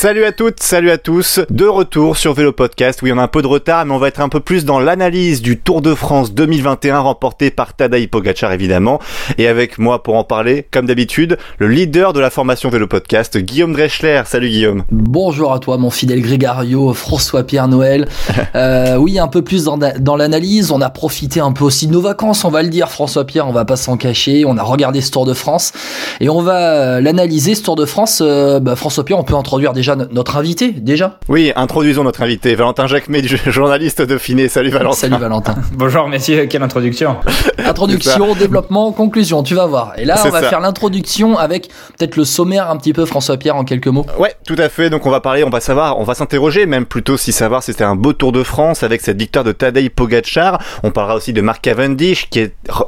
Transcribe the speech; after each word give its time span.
Salut 0.00 0.22
à 0.22 0.30
toutes, 0.30 0.62
salut 0.62 0.92
à 0.92 0.96
tous. 0.96 1.40
De 1.50 1.66
retour 1.66 2.16
sur 2.16 2.32
Vélo 2.32 2.52
Podcast. 2.52 3.02
Oui, 3.02 3.10
on 3.12 3.18
a 3.18 3.22
un 3.22 3.26
peu 3.26 3.42
de 3.42 3.48
retard, 3.48 3.84
mais 3.84 3.92
on 3.92 3.98
va 3.98 4.06
être 4.06 4.20
un 4.20 4.28
peu 4.28 4.38
plus 4.38 4.64
dans 4.64 4.78
l'analyse 4.78 5.42
du 5.42 5.58
Tour 5.58 5.82
de 5.82 5.92
France 5.92 6.32
2021 6.32 7.00
remporté 7.00 7.50
par 7.50 7.74
Tadej 7.74 8.08
Pogacar 8.08 8.52
évidemment. 8.52 9.00
Et 9.38 9.48
avec 9.48 9.76
moi 9.76 10.04
pour 10.04 10.14
en 10.14 10.22
parler, 10.22 10.64
comme 10.70 10.86
d'habitude, 10.86 11.36
le 11.58 11.66
leader 11.66 12.12
de 12.12 12.20
la 12.20 12.30
formation 12.30 12.68
Vélo 12.68 12.86
Podcast, 12.86 13.38
Guillaume 13.38 13.72
Dreschler. 13.72 14.22
Salut 14.24 14.50
Guillaume. 14.50 14.84
Bonjour 14.92 15.52
à 15.52 15.58
toi, 15.58 15.78
mon 15.78 15.90
fidèle 15.90 16.22
Grégario, 16.22 16.94
François-Pierre 16.94 17.66
Noël. 17.66 18.06
Euh, 18.54 18.96
oui, 18.96 19.18
un 19.18 19.28
peu 19.28 19.42
plus 19.42 19.64
dans, 19.64 19.78
dans 19.78 20.16
l'analyse. 20.16 20.72
On 20.72 20.80
a 20.80 20.90
profité 20.90 21.38
un 21.38 21.52
peu 21.52 21.64
aussi 21.64 21.86
de 21.86 21.92
nos 21.92 22.00
vacances, 22.00 22.44
on 22.44 22.50
va 22.50 22.62
le 22.62 22.70
dire, 22.70 22.88
François-Pierre, 22.88 23.46
on 23.46 23.52
va 23.52 23.64
pas 23.64 23.76
s'en 23.76 23.96
cacher. 23.96 24.44
On 24.46 24.56
a 24.56 24.62
regardé 24.62 25.00
ce 25.00 25.10
Tour 25.10 25.26
de 25.26 25.34
France 25.34 25.72
et 26.20 26.28
on 26.28 26.40
va 26.40 26.72
euh, 26.72 27.00
l'analyser, 27.00 27.54
ce 27.54 27.62
Tour 27.62 27.76
de 27.76 27.84
France. 27.84 28.22
Euh, 28.24 28.58
bah, 28.58 28.74
François-Pierre, 28.74 29.18
on 29.18 29.24
peut 29.24 29.34
introduire 29.34 29.74
déjà 29.74 29.87
no- 29.96 30.06
notre 30.10 30.36
invité, 30.36 30.72
déjà 30.72 31.18
Oui, 31.28 31.52
introduisons 31.56 32.04
notre 32.04 32.22
invité, 32.22 32.54
Valentin 32.54 32.86
Jacquemet, 32.86 33.22
du 33.22 33.36
journaliste 33.46 34.02
Dauphiné. 34.02 34.48
Salut 34.48 34.70
Valentin. 34.70 34.96
Salut 34.96 35.16
Valentin. 35.18 35.54
Bonjour 35.72 36.08
messieurs, 36.08 36.46
quelle 36.46 36.62
introduction 36.62 37.16
Introduction, 37.64 38.34
développement, 38.34 38.92
conclusion, 38.92 39.42
tu 39.42 39.54
vas 39.54 39.66
voir. 39.66 39.92
Et 39.98 40.04
là, 40.04 40.16
on 40.24 40.30
va 40.30 40.40
ça. 40.42 40.48
faire 40.48 40.60
l'introduction 40.60 41.36
avec 41.38 41.68
peut-être 41.98 42.16
le 42.16 42.24
sommaire 42.24 42.70
un 42.70 42.76
petit 42.76 42.92
peu, 42.92 43.04
François-Pierre, 43.04 43.56
en 43.56 43.64
quelques 43.64 43.88
mots. 43.88 44.06
Ouais, 44.18 44.34
tout 44.46 44.56
à 44.58 44.68
fait. 44.68 44.90
Donc 44.90 45.06
on 45.06 45.10
va 45.10 45.20
parler, 45.20 45.44
on 45.44 45.50
va 45.50 45.60
savoir, 45.60 45.98
on 45.98 46.04
va 46.04 46.14
s'interroger 46.14 46.66
même 46.66 46.86
plutôt 46.86 47.16
si 47.16 47.32
savoir 47.32 47.62
si 47.62 47.72
c'était 47.72 47.84
un 47.84 47.94
beau 47.96 48.12
Tour 48.12 48.32
de 48.32 48.42
France 48.42 48.82
avec 48.82 49.00
cette 49.00 49.18
victoire 49.18 49.44
de 49.44 49.52
Tadej 49.52 49.90
Pogacar. 49.90 50.60
On 50.82 50.90
parlera 50.90 51.16
aussi 51.16 51.32
de 51.32 51.40
Mark 51.40 51.60
Cavendish 51.62 52.28
qui 52.30 52.40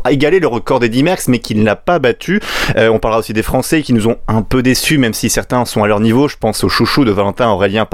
a 0.04 0.10
égalé 0.10 0.40
le 0.40 0.46
record 0.46 0.80
des 0.80 0.88
10 0.88 1.02
max 1.04 1.28
mais 1.28 1.38
qui 1.38 1.54
ne 1.54 1.64
l'a 1.64 1.76
pas 1.76 1.98
battu. 1.98 2.40
Euh, 2.76 2.88
on 2.88 2.98
parlera 2.98 3.20
aussi 3.20 3.32
des 3.32 3.42
Français 3.42 3.82
qui 3.82 3.92
nous 3.92 4.08
ont 4.08 4.16
un 4.28 4.42
peu 4.42 4.62
déçus 4.62 4.98
même 4.98 5.14
si 5.14 5.30
certains 5.30 5.64
sont 5.64 5.84
à 5.84 5.88
leur 5.88 6.00
niveau. 6.00 6.26
Je 6.28 6.36
pense 6.36 6.64
au 6.64 6.68
chouchou 6.68 6.89
de 6.98 7.10
Valentin 7.12 7.48
Aurélien. 7.48 7.86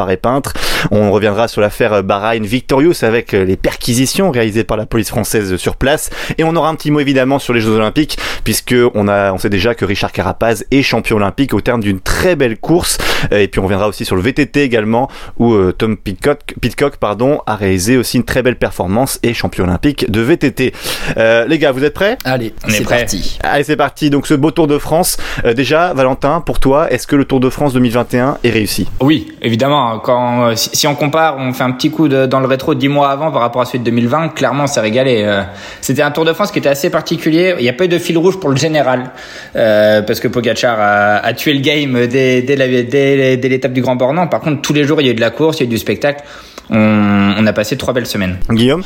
On 0.90 1.10
reviendra 1.12 1.48
sur 1.48 1.60
l'affaire 1.60 2.02
Bahrain 2.02 2.40
Victorious 2.40 3.02
avec 3.02 3.34
euh, 3.34 3.44
les 3.44 3.56
perquisitions 3.56 4.30
réalisées 4.30 4.64
par 4.64 4.76
la 4.76 4.86
police 4.86 5.08
française 5.08 5.56
sur 5.56 5.76
place. 5.76 6.10
Et 6.38 6.44
on 6.44 6.54
aura 6.56 6.68
un 6.68 6.74
petit 6.74 6.90
mot 6.90 7.00
évidemment 7.00 7.38
sur 7.38 7.52
les 7.52 7.60
Jeux 7.60 7.72
Olympiques 7.72 8.18
puisque 8.44 8.74
on 8.94 9.08
a, 9.08 9.32
on 9.32 9.38
sait 9.38 9.50
déjà 9.50 9.74
que 9.74 9.84
Richard 9.84 10.12
Carapaz 10.12 10.64
est 10.70 10.82
champion 10.82 11.16
olympique 11.16 11.54
au 11.54 11.60
terme 11.60 11.82
d'une 11.82 12.00
très 12.00 12.36
belle 12.36 12.58
course. 12.58 12.98
Euh, 13.32 13.38
Et 13.40 13.48
puis 13.48 13.60
on 13.60 13.64
reviendra 13.64 13.88
aussi 13.88 14.04
sur 14.04 14.16
le 14.16 14.22
VTT 14.22 14.62
également 14.62 15.08
où 15.38 15.52
euh, 15.54 15.72
Tom 15.76 15.96
Pitcock, 15.96 16.54
Pitcock 16.60 16.96
pardon, 16.96 17.40
a 17.46 17.56
réalisé 17.56 17.96
aussi 17.96 18.16
une 18.16 18.24
très 18.24 18.42
belle 18.42 18.56
performance 18.56 19.18
et 19.22 19.34
champion 19.34 19.64
olympique 19.64 20.10
de 20.10 20.20
VTT. 20.20 20.72
Euh, 21.16 21.46
les 21.46 21.58
gars, 21.58 21.72
vous 21.72 21.84
êtes 21.84 21.94
prêts? 21.94 22.16
Allez, 22.24 22.54
On 22.64 22.68
est 22.68 22.72
c'est 22.72 22.84
prêt. 22.84 22.98
parti. 22.98 23.38
Allez, 23.42 23.64
c'est 23.64 23.76
parti. 23.76 24.10
Donc 24.10 24.26
ce 24.26 24.34
beau 24.34 24.50
Tour 24.50 24.66
de 24.66 24.78
France. 24.78 25.16
Euh, 25.44 25.52
déjà, 25.54 25.92
Valentin, 25.94 26.40
pour 26.40 26.60
toi, 26.60 26.90
est-ce 26.90 27.06
que 27.06 27.16
le 27.16 27.24
Tour 27.24 27.40
de 27.40 27.50
France 27.50 27.72
2021 27.74 28.38
est 28.44 28.50
réussi? 28.50 28.85
Oui, 28.98 29.30
évidemment, 29.42 29.98
quand, 29.98 30.46
euh, 30.48 30.52
si, 30.56 30.70
si 30.72 30.86
on 30.86 30.94
compare, 30.94 31.36
on 31.38 31.52
fait 31.52 31.64
un 31.64 31.72
petit 31.72 31.90
coup 31.90 32.08
de, 32.08 32.24
dans 32.24 32.40
le 32.40 32.46
rétro 32.46 32.74
dix 32.74 32.88
mois 32.88 33.10
avant 33.10 33.30
par 33.30 33.42
rapport 33.42 33.60
à 33.60 33.66
celui 33.66 33.80
de 33.80 33.84
2020, 33.84 34.28
clairement 34.30 34.64
on 34.64 34.66
s'est 34.66 34.80
régalé. 34.80 35.22
Euh, 35.24 35.42
C'était 35.82 36.00
un 36.00 36.10
Tour 36.10 36.24
de 36.24 36.32
France 36.32 36.50
qui 36.50 36.58
était 36.60 36.70
assez 36.70 36.88
particulier, 36.88 37.54
il 37.58 37.62
n'y 37.62 37.68
a 37.68 37.74
pas 37.74 37.84
eu 37.84 37.88
de 37.88 37.98
fil 37.98 38.16
rouge 38.16 38.40
pour 38.40 38.48
le 38.48 38.56
général, 38.56 39.10
euh, 39.54 40.00
parce 40.00 40.18
que 40.20 40.28
Pogacar 40.28 40.78
a, 40.80 41.16
a 41.18 41.32
tué 41.34 41.52
le 41.52 41.60
game 41.60 42.06
dès, 42.06 42.40
dès 42.40 42.56
la- 42.56 42.68
dès- 42.68 43.36
dès 43.36 43.48
l'étape 43.48 43.74
du 43.74 43.82
Grand 43.82 43.96
Bornand. 43.96 44.28
Par 44.28 44.40
contre, 44.40 44.62
tous 44.62 44.72
les 44.72 44.84
jours 44.84 45.00
il 45.02 45.06
y 45.06 45.10
a 45.10 45.12
eu 45.12 45.16
de 45.16 45.20
la 45.20 45.30
course, 45.30 45.58
il 45.58 45.60
y 45.60 45.62
a 45.64 45.66
eu 45.66 45.70
du 45.70 45.78
spectacle. 45.78 46.24
On, 46.70 47.34
on 47.38 47.46
a 47.46 47.52
passé 47.52 47.76
trois 47.76 47.92
belles 47.92 48.06
semaines. 48.06 48.38
Guillaume? 48.50 48.82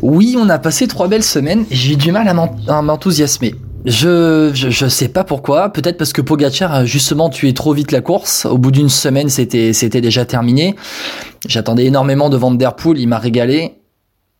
Oui, 0.00 0.36
on 0.38 0.48
a 0.48 0.58
passé 0.58 0.88
trois 0.88 1.08
belles 1.08 1.22
semaines. 1.24 1.66
J'ai 1.70 1.96
du 1.96 2.10
mal 2.10 2.26
à 2.26 2.82
m'enthousiasmer. 2.82 3.54
Je, 3.88 4.50
je 4.52 4.68
je 4.68 4.86
sais 4.86 5.08
pas 5.08 5.24
pourquoi. 5.24 5.70
Peut-être 5.70 5.96
parce 5.96 6.12
que 6.12 6.20
Pogacar 6.20 6.74
a 6.74 6.84
justement 6.84 7.30
tué 7.30 7.54
trop 7.54 7.72
vite 7.72 7.90
la 7.90 8.02
course. 8.02 8.44
Au 8.44 8.58
bout 8.58 8.70
d'une 8.70 8.90
semaine, 8.90 9.30
c'était 9.30 9.72
c'était 9.72 10.02
déjà 10.02 10.26
terminé. 10.26 10.76
J'attendais 11.46 11.86
énormément 11.86 12.28
de 12.28 12.36
Van 12.36 12.50
Der 12.50 12.76
Poel. 12.76 12.98
Il 12.98 13.08
m'a 13.08 13.18
régalé. 13.18 13.74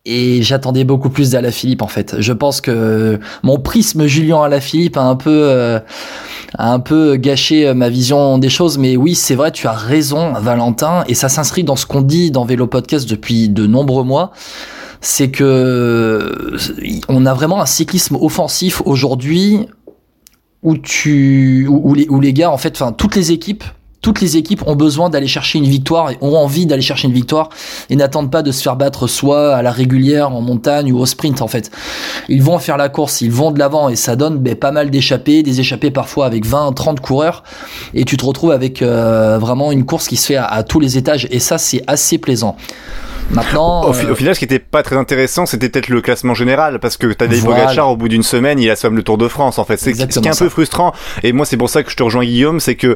Et 0.05 0.41
j'attendais 0.43 0.85
beaucoup 0.85 1.09
plus 1.09 1.31
d'Alaphilippe 1.31 1.81
en 1.81 1.87
fait. 1.87 2.15
Je 2.19 2.31
pense 2.31 2.61
que 2.61 3.19
mon 3.43 3.59
prisme 3.59 4.05
Julien 4.05 4.41
Alaphilippe 4.43 4.97
a 4.97 5.03
un 5.03 5.15
peu 5.15 5.29
euh, 5.29 5.79
a 6.57 6.71
un 6.71 6.79
peu 6.79 7.17
gâché 7.17 7.67
euh, 7.67 7.73
ma 7.73 7.89
vision 7.89 8.37
des 8.37 8.49
choses. 8.49 8.77
Mais 8.77 8.95
oui, 8.95 9.15
c'est 9.15 9.35
vrai, 9.35 9.51
tu 9.51 9.67
as 9.67 9.73
raison, 9.73 10.33
Valentin. 10.33 11.03
Et 11.07 11.15
ça 11.15 11.27
s'inscrit 11.27 11.63
dans 11.63 11.75
ce 11.75 11.85
qu'on 11.85 12.01
dit 12.01 12.31
dans 12.31 12.45
Vélo 12.45 12.65
Podcast 12.65 13.09
depuis 13.09 13.49
de 13.49 13.67
nombreux 13.67 14.03
mois 14.03 14.31
c'est 15.01 15.31
que 15.31 15.43
euh, 15.43 16.57
on 17.07 17.25
a 17.25 17.33
vraiment 17.33 17.61
un 17.61 17.65
cyclisme 17.65 18.15
offensif 18.15 18.81
aujourd'hui 18.85 19.67
où 20.61 20.77
tu 20.77 21.67
où, 21.69 21.91
où 21.91 21.93
les 21.93 22.07
où 22.09 22.19
les 22.19 22.33
gars 22.33 22.51
en 22.51 22.57
fait 22.57 22.73
enfin 22.81 22.91
toutes 22.91 23.15
les 23.15 23.31
équipes 23.31 23.63
toutes 24.01 24.21
les 24.21 24.37
équipes 24.37 24.63
ont 24.67 24.75
besoin 24.75 25.09
d'aller 25.09 25.27
chercher 25.27 25.59
une 25.59 25.67
victoire 25.67 26.11
et 26.11 26.17
ont 26.21 26.35
envie 26.37 26.65
d'aller 26.65 26.81
chercher 26.81 27.07
une 27.07 27.13
victoire 27.13 27.49
et 27.89 27.95
n'attendent 27.95 28.31
pas 28.31 28.41
de 28.41 28.51
se 28.51 28.61
faire 28.61 28.75
battre 28.75 29.07
soit 29.07 29.55
à 29.55 29.61
la 29.61 29.71
régulière 29.71 30.33
en 30.33 30.41
montagne 30.41 30.91
ou 30.91 30.99
au 30.99 31.05
sprint 31.05 31.41
en 31.41 31.47
fait. 31.47 31.71
Ils 32.29 32.41
vont 32.41 32.59
faire 32.59 32.77
la 32.77 32.89
course, 32.89 33.21
ils 33.21 33.31
vont 33.31 33.51
de 33.51 33.59
l'avant 33.59 33.89
et 33.89 33.95
ça 33.95 34.15
donne 34.15 34.37
ben, 34.37 34.55
pas 34.55 34.71
mal 34.71 34.89
d'échappées, 34.89 35.43
des 35.43 35.59
échappées 35.59 35.91
parfois 35.91 36.25
avec 36.25 36.45
20 36.45 36.73
30 36.73 36.99
coureurs 37.01 37.43
et 37.93 38.05
tu 38.05 38.17
te 38.17 38.25
retrouves 38.25 38.51
avec 38.51 38.81
euh, 38.81 39.37
vraiment 39.39 39.71
une 39.71 39.85
course 39.85 40.07
qui 40.07 40.15
se 40.15 40.27
fait 40.27 40.35
à, 40.35 40.45
à 40.45 40.63
tous 40.63 40.79
les 40.79 40.97
étages 40.97 41.27
et 41.31 41.39
ça 41.39 41.57
c'est 41.57 41.83
assez 41.87 42.17
plaisant. 42.17 42.55
Maintenant 43.31 43.83
Au, 43.85 43.93
euh, 43.93 44.11
au 44.11 44.15
final, 44.15 44.33
ce 44.33 44.39
qui 44.39 44.45
était 44.45 44.59
pas 44.59 44.81
très 44.81 44.95
intéressant, 44.95 45.45
c'était 45.45 45.69
peut-être 45.69 45.89
le 45.89 46.01
classement 46.01 46.33
général, 46.33 46.79
parce 46.79 46.97
que 46.97 47.07
Tadej 47.07 47.41
Voilà. 47.41 47.61
Pogacar, 47.61 47.91
au 47.91 47.95
bout 47.95 48.09
d'une 48.09 48.23
semaine, 48.23 48.59
il 48.59 48.69
assomme 48.69 48.95
le 48.95 49.03
Tour 49.03 49.17
de 49.17 49.27
France. 49.27 49.59
En 49.59 49.65
fait, 49.65 49.77
c'est 49.77 49.93
ce 49.93 49.97
qui 50.19 50.27
est 50.27 50.27
un 50.27 50.33
ça. 50.33 50.45
peu 50.45 50.49
frustrant. 50.49 50.93
Et 51.21 51.31
moi, 51.31 51.45
c'est 51.45 51.57
pour 51.57 51.69
ça 51.69 51.83
que 51.83 51.91
je 51.91 51.95
te 51.95 52.03
rejoins, 52.03 52.25
Guillaume, 52.25 52.59
c'est 52.59 52.75
que 52.75 52.87
euh, 52.87 52.95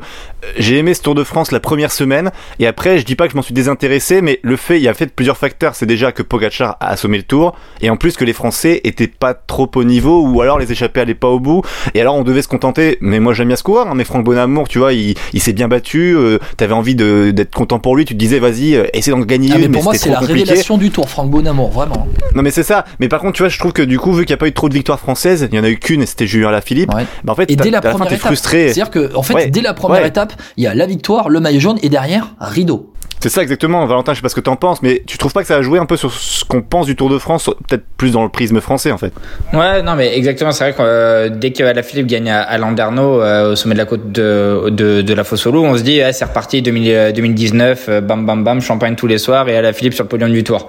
j'ai 0.57 0.77
aimé 0.77 0.92
ce 0.93 1.01
Tour 1.01 1.15
de 1.15 1.23
France 1.23 1.51
la 1.51 1.59
première 1.59 1.91
semaine, 1.91 2.31
et 2.59 2.67
après, 2.67 2.97
je 2.99 3.05
dis 3.05 3.15
pas 3.15 3.25
que 3.27 3.31
je 3.31 3.35
m'en 3.37 3.41
suis 3.43 3.53
désintéressé, 3.53 4.21
mais 4.21 4.39
le 4.43 4.55
fait, 4.55 4.77
il 4.77 4.83
y 4.83 4.87
a 4.87 4.93
fait 4.93 5.07
plusieurs 5.07 5.37
facteurs. 5.37 5.75
C'est 5.75 5.85
déjà 5.85 6.11
que 6.11 6.21
Pogacar 6.23 6.77
a 6.79 6.89
assommé 6.89 7.17
le 7.17 7.23
Tour, 7.23 7.55
et 7.81 7.89
en 7.89 7.97
plus 7.97 8.15
que 8.15 8.25
les 8.25 8.33
Français 8.33 8.81
étaient 8.83 9.07
pas 9.07 9.33
trop 9.33 9.69
au 9.75 9.83
niveau, 9.83 10.21
ou 10.25 10.41
alors 10.41 10.59
les 10.59 10.71
échappés 10.71 11.01
allaient 11.01 11.13
pas 11.13 11.27
au 11.29 11.39
bout, 11.39 11.61
et 11.93 12.01
alors 12.01 12.15
on 12.15 12.23
devait 12.23 12.41
se 12.41 12.47
contenter. 12.47 12.97
Mais 13.01 13.19
moi, 13.19 13.33
j'aime 13.33 13.47
bien 13.47 13.55
ce 13.57 13.63
coureur, 13.63 13.87
hein, 13.87 13.93
mais 13.95 14.03
Franck 14.03 14.23
Bonamour, 14.23 14.67
tu 14.67 14.79
vois, 14.79 14.93
il, 14.93 15.15
il 15.33 15.41
s'est 15.41 15.53
bien 15.53 15.67
battu. 15.67 16.15
Euh, 16.15 16.39
T'avais 16.57 16.73
envie 16.73 16.95
de- 16.95 17.31
d'être 17.31 17.53
content 17.53 17.79
pour 17.79 17.95
lui. 17.95 18.05
Tu 18.05 18.13
te 18.13 18.19
disais, 18.19 18.39
vas-y, 18.39 18.75
euh, 18.75 18.85
essaie 18.93 19.11
d'en 19.11 19.19
gagner 19.19 19.49
Ah, 19.53 19.57
mais 19.59 19.69
pour 19.69 19.83
moi, 19.83 19.93
c'est 19.95 20.09
la 20.09 20.15
compliqué. 20.19 20.39
révélation 20.41 20.77
du 20.77 20.91
tour, 20.91 21.09
Franck 21.09 21.29
Bonamour, 21.29 21.71
vraiment. 21.71 22.07
Non 22.35 22.41
mais 22.41 22.51
c'est 22.51 22.63
ça. 22.63 22.85
Mais 22.99 23.07
par 23.07 23.19
contre, 23.21 23.33
tu 23.33 23.43
vois, 23.43 23.49
je 23.49 23.57
trouve 23.59 23.73
que 23.73 23.81
du 23.81 23.99
coup, 23.99 24.13
vu 24.13 24.25
qu'il 24.25 24.33
n'y 24.33 24.37
a 24.37 24.37
pas 24.37 24.47
eu 24.47 24.53
trop 24.53 24.69
de 24.69 24.73
victoires 24.73 24.99
françaises, 24.99 25.47
il 25.51 25.55
y 25.55 25.59
en 25.59 25.63
a 25.63 25.69
eu 25.69 25.77
qu'une 25.77 26.01
et 26.01 26.05
c'était 26.05 26.27
Julien 26.27 26.51
Lafilippe. 26.51 26.93
Ouais. 26.93 27.05
Bah 27.23 27.33
en 27.33 27.35
fait, 27.35 27.49
Et 27.51 27.55
dès 27.55 27.69
la 27.69 27.81
fin, 27.81 27.89
première 27.91 28.07
t'es 28.09 28.15
étape, 28.15 28.27
frustré. 28.27 28.63
c'est-à-dire 28.65 28.89
que, 28.91 29.15
en 29.15 29.23
fait, 29.23 29.33
Ouais. 29.33 29.47
dès 29.49 29.61
la 29.61 29.73
première 29.73 30.01
Ouais. 30.01 30.07
étape, 30.07 30.33
il 30.57 30.63
y 30.63 30.67
a 30.67 30.73
la 30.83 30.87
victoire, 30.87 31.29
le 31.29 31.39
maillot 31.39 31.61
jaune 31.61 31.79
et 31.81 31.87
derrière, 31.87 32.35
rideau. 32.41 32.92
C'est 33.23 33.29
ça 33.29 33.41
exactement, 33.41 33.85
Valentin. 33.85 34.11
Je 34.11 34.17
sais 34.17 34.21
pas 34.21 34.27
ce 34.27 34.35
que 34.35 34.41
t'en 34.41 34.57
penses, 34.57 34.81
mais 34.81 35.01
tu 35.07 35.17
trouves 35.17 35.31
pas 35.31 35.43
que 35.43 35.47
ça 35.47 35.55
a 35.55 35.61
joué 35.61 35.79
un 35.79 35.85
peu 35.85 35.95
sur 35.95 36.11
ce 36.11 36.43
qu'on 36.43 36.61
pense 36.61 36.87
du 36.87 36.97
Tour 36.97 37.09
de 37.09 37.17
France, 37.17 37.49
peut-être 37.69 37.85
plus 37.95 38.11
dans 38.11 38.21
le 38.21 38.27
prisme 38.27 38.59
français 38.59 38.91
en 38.91 38.97
fait? 38.97 39.13
Ouais, 39.53 39.81
non, 39.81 39.95
mais 39.95 40.17
exactement. 40.17 40.51
C'est 40.51 40.65
vrai 40.65 40.73
que 40.73 40.81
euh, 40.81 41.29
dès 41.29 41.53
que 41.53 41.63
Alaphilippe 41.63 42.07
gagne 42.07 42.29
à, 42.29 42.41
à 42.41 42.57
euh, 42.59 43.53
au 43.53 43.55
sommet 43.55 43.75
de 43.75 43.79
la 43.79 43.85
côte 43.85 44.11
de, 44.11 44.69
de, 44.71 45.01
de 45.01 45.13
la 45.13 45.23
Fosse 45.23 45.45
on 45.45 45.77
se 45.77 45.83
dit, 45.83 46.01
ah, 46.01 46.11
c'est 46.11 46.25
reparti 46.25 46.61
2000, 46.61 46.91
euh, 46.91 47.11
2019, 47.13 47.85
euh, 47.87 48.01
bam 48.01 48.25
bam 48.25 48.43
bam, 48.43 48.59
champagne 48.59 48.95
tous 48.95 49.07
les 49.07 49.19
soirs 49.19 49.47
et 49.47 49.55
Alaphilippe 49.55 49.93
sur 49.93 50.03
le 50.03 50.09
podium 50.09 50.29
du 50.29 50.43
Tour. 50.43 50.67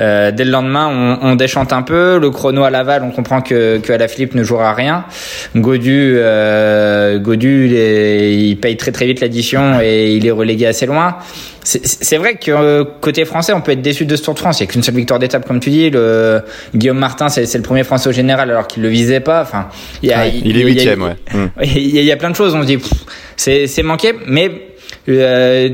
Euh, 0.00 0.32
dès 0.32 0.44
le 0.44 0.50
lendemain, 0.50 0.88
on, 1.22 1.28
on 1.30 1.36
déchante 1.36 1.72
un 1.72 1.82
peu. 1.82 2.18
Le 2.18 2.30
chrono 2.30 2.64
à 2.64 2.70
Laval, 2.70 3.04
on 3.04 3.12
comprend 3.12 3.42
que, 3.42 3.78
que 3.78 3.92
Alaphilippe 3.92 4.34
ne 4.34 4.42
jouera 4.42 4.74
rien. 4.74 5.04
Godu, 5.54 6.14
euh, 6.16 7.20
Godu, 7.20 7.68
il, 7.68 7.74
il 8.50 8.56
paye 8.56 8.76
très 8.76 8.90
très 8.90 9.06
vite 9.06 9.20
l'addition 9.20 9.80
et 9.80 10.14
il 10.16 10.26
est 10.26 10.32
relégué 10.32 10.66
assez 10.66 10.86
loin. 10.86 11.18
C'est- 11.64 12.16
vrai 12.16 12.34
que 12.36 12.50
euh, 12.50 12.84
côté 13.00 13.24
français, 13.24 13.52
on 13.52 13.60
peut 13.60 13.72
être 13.72 13.82
déçu 13.82 14.04
de 14.04 14.16
ce 14.16 14.22
Tour 14.22 14.34
de 14.34 14.38
France. 14.40 14.58
Il 14.60 14.64
n'y 14.64 14.68
a 14.68 14.72
qu'une 14.72 14.82
seule 14.82 14.96
victoire 14.96 15.18
d'étape, 15.20 15.46
comme 15.46 15.60
tu 15.60 15.70
dis. 15.70 15.90
Le 15.90 16.42
Guillaume 16.74 16.98
Martin, 16.98 17.28
c'est 17.28 17.54
le 17.54 17.62
premier 17.62 17.84
Français 17.84 18.08
au 18.08 18.12
général, 18.12 18.50
alors 18.50 18.66
qu'il 18.66 18.82
le 18.82 18.88
visait 18.88 19.20
pas. 19.20 19.42
Enfin, 19.42 19.68
il 20.02 20.08
y 20.08 20.12
a, 20.12 20.22
Ouais, 20.22 20.32
il 20.44 20.58
est 20.60 20.64
huitième, 20.64 21.02
ouais. 21.02 21.16
Il 21.62 21.88
y, 21.94 21.98
a, 21.98 22.00
il 22.00 22.06
y 22.06 22.12
a 22.12 22.16
plein 22.16 22.30
de 22.30 22.36
choses. 22.36 22.54
On 22.54 22.62
se 22.62 22.66
dit, 22.66 22.78
c'est 23.36 23.82
manqué, 23.82 24.12
mais 24.26 24.50
euh, 25.08 25.68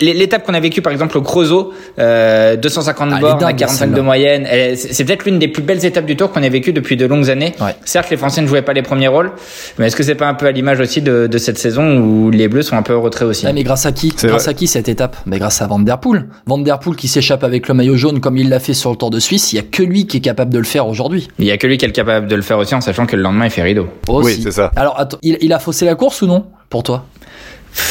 l'étape 0.00 0.44
qu'on 0.44 0.54
a 0.54 0.60
vécue 0.60 0.82
par 0.82 0.92
exemple 0.92 1.16
au 1.18 1.22
Creusot, 1.22 1.72
euh, 1.98 2.56
250 2.56 3.08
Ah, 3.10 3.12
elle 3.12 3.18
est 3.18 3.20
bornes 3.22 3.36
à 3.42 3.46
dingue, 3.46 3.56
45 3.56 3.92
de 3.92 4.00
moyenne, 4.00 4.46
c'est 4.76 5.04
peut-être 5.04 5.24
l'une 5.24 5.38
des 5.38 5.48
plus 5.48 5.62
belles 5.62 5.84
étapes 5.84 6.06
du 6.06 6.16
Tour 6.16 6.30
qu'on 6.32 6.42
ait 6.42 6.48
vécues 6.48 6.72
depuis 6.72 6.96
de 6.96 7.06
longues 7.06 7.30
années. 7.30 7.52
Ouais. 7.60 7.74
Certes, 7.84 8.10
les 8.10 8.16
Français 8.16 8.40
ne 8.42 8.46
jouaient 8.46 8.62
pas 8.62 8.72
les 8.72 8.82
premiers 8.82 9.08
rôles, 9.08 9.32
mais 9.78 9.86
est-ce 9.86 9.96
que 9.96 10.02
c'est 10.02 10.14
pas 10.14 10.26
un 10.28 10.34
peu 10.34 10.46
à 10.46 10.52
l'image 10.52 10.80
aussi 10.80 11.02
de, 11.02 11.26
de 11.26 11.38
cette 11.38 11.58
saison 11.58 11.98
où 11.98 12.30
les 12.30 12.48
Bleus 12.48 12.62
sont 12.62 12.76
un 12.76 12.82
peu 12.82 12.96
retrait 12.96 13.24
aussi? 13.24 13.46
Ouais, 13.46 13.52
mais 13.52 13.62
grâce 13.62 13.86
à 13.86 13.92
qui? 13.92 14.08
Grâce 14.08 14.42
vrai. 14.44 14.50
à 14.50 14.54
qui 14.54 14.66
cette 14.66 14.88
étape? 14.88 15.16
Mais 15.26 15.38
grâce 15.38 15.60
à 15.62 15.66
Van 15.66 15.78
Der 15.78 15.98
Poel. 15.98 16.26
Van 16.46 16.58
Der 16.58 16.78
Poel 16.78 16.96
qui 16.96 17.08
s'échappe 17.08 17.44
avec 17.44 17.68
le 17.68 17.74
maillot 17.74 17.96
jaune 17.96 18.20
comme 18.20 18.36
il 18.36 18.48
l'a 18.48 18.60
fait 18.60 18.74
sur 18.74 18.90
le 18.90 18.96
Tour 18.96 19.10
de 19.10 19.18
Suisse, 19.20 19.52
il 19.52 19.56
y 19.56 19.58
a 19.58 19.62
que 19.62 19.82
lui 19.82 20.06
qui 20.06 20.18
est 20.18 20.20
capable 20.20 20.52
de 20.52 20.58
le 20.58 20.64
faire 20.64 20.86
aujourd'hui. 20.86 21.28
Il 21.38 21.44
y 21.46 21.50
a 21.50 21.56
que 21.56 21.66
lui 21.66 21.78
qui 21.78 21.84
est 21.84 21.92
capable 21.92 22.26
de 22.26 22.36
le 22.36 22.42
faire 22.42 22.58
aussi 22.58 22.74
en 22.74 22.80
sachant 22.80 23.06
que 23.06 23.16
le 23.16 23.22
lendemain 23.22 23.46
il 23.46 23.50
fait 23.50 23.62
rideau. 23.62 23.88
Aussi. 24.08 24.36
Oui, 24.36 24.40
c'est 24.42 24.52
ça. 24.52 24.70
Alors, 24.76 24.98
attends, 24.98 25.18
il, 25.22 25.38
il 25.40 25.52
a 25.52 25.58
faussé 25.58 25.84
la 25.84 25.94
course 25.94 26.22
ou 26.22 26.26
non 26.26 26.46
Pour 26.70 26.82
toi? 26.82 27.04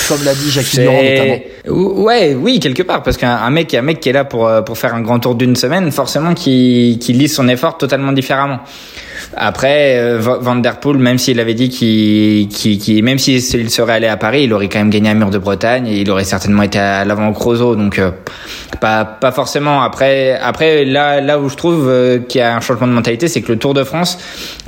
Comme 0.07 0.24
l'a 0.24 0.33
dit 0.33 0.50
Jacques 0.50 0.71
Durand 0.74 1.01
notamment. 1.01 1.39
Ouais, 2.03 2.35
oui, 2.35 2.59
quelque 2.59 2.83
part, 2.83 3.03
parce 3.03 3.18
qu'un 3.18 3.35
un 3.35 3.50
mec, 3.50 3.74
un 3.74 3.81
mec 3.81 4.00
qui 4.00 4.09
est 4.09 4.13
là 4.13 4.25
pour 4.25 4.47
euh, 4.47 4.62
pour 4.62 4.77
faire 4.77 4.94
un 4.94 5.01
grand 5.01 5.19
tour 5.19 5.35
d'une 5.35 5.56
semaine, 5.56 5.91
forcément, 5.91 6.33
qui 6.33 7.00
qui 7.01 7.13
lise 7.13 7.33
son 7.33 7.47
effort 7.47 7.77
totalement 7.77 8.12
différemment. 8.12 8.59
Après, 9.35 9.97
euh, 9.97 10.18
Va- 10.19 10.38
Van 10.39 10.56
der 10.56 10.80
Poel, 10.80 10.97
même 10.97 11.18
s'il 11.18 11.39
avait 11.39 11.53
dit 11.53 11.69
qu'il, 11.69 12.47
qu'il, 12.50 12.77
qu'il- 12.77 13.03
même 13.03 13.18
s'il 13.19 13.41
serait 13.41 13.94
allé 13.94 14.07
à 14.07 14.18
Paris, 14.18 14.44
il 14.44 14.53
aurait 14.53 14.69
quand 14.69 14.80
même 14.80 14.89
gagné 14.89 15.09
un 15.09 15.13
mur 15.15 15.30
de 15.30 15.38
Bretagne 15.38 15.88
et 15.88 16.01
il 16.01 16.09
aurait 16.12 16.24
certainement 16.24 16.63
été 16.63 16.80
à 16.80 17.03
l'avant 17.06 17.27
au 17.30 17.33
Creusot, 17.33 17.75
donc 17.75 18.00
euh, 18.00 18.12
pas 18.80 19.06
pas 19.06 19.31
forcément. 19.31 19.81
Après, 19.81 20.38
après 20.41 20.85
là 20.85 21.21
là 21.21 21.39
où 21.39 21.50
je 21.50 21.56
trouve 21.56 21.88
euh, 21.89 22.19
qu'il 22.19 22.39
y 22.39 22.41
a 22.44 22.56
un 22.56 22.59
changement 22.62 22.88
de 22.88 22.94
mentalité, 22.94 23.27
c'est 23.27 23.41
que 23.41 23.51
le 23.51 23.57
Tour 23.57 23.74
de 23.74 23.83
France 23.83 24.18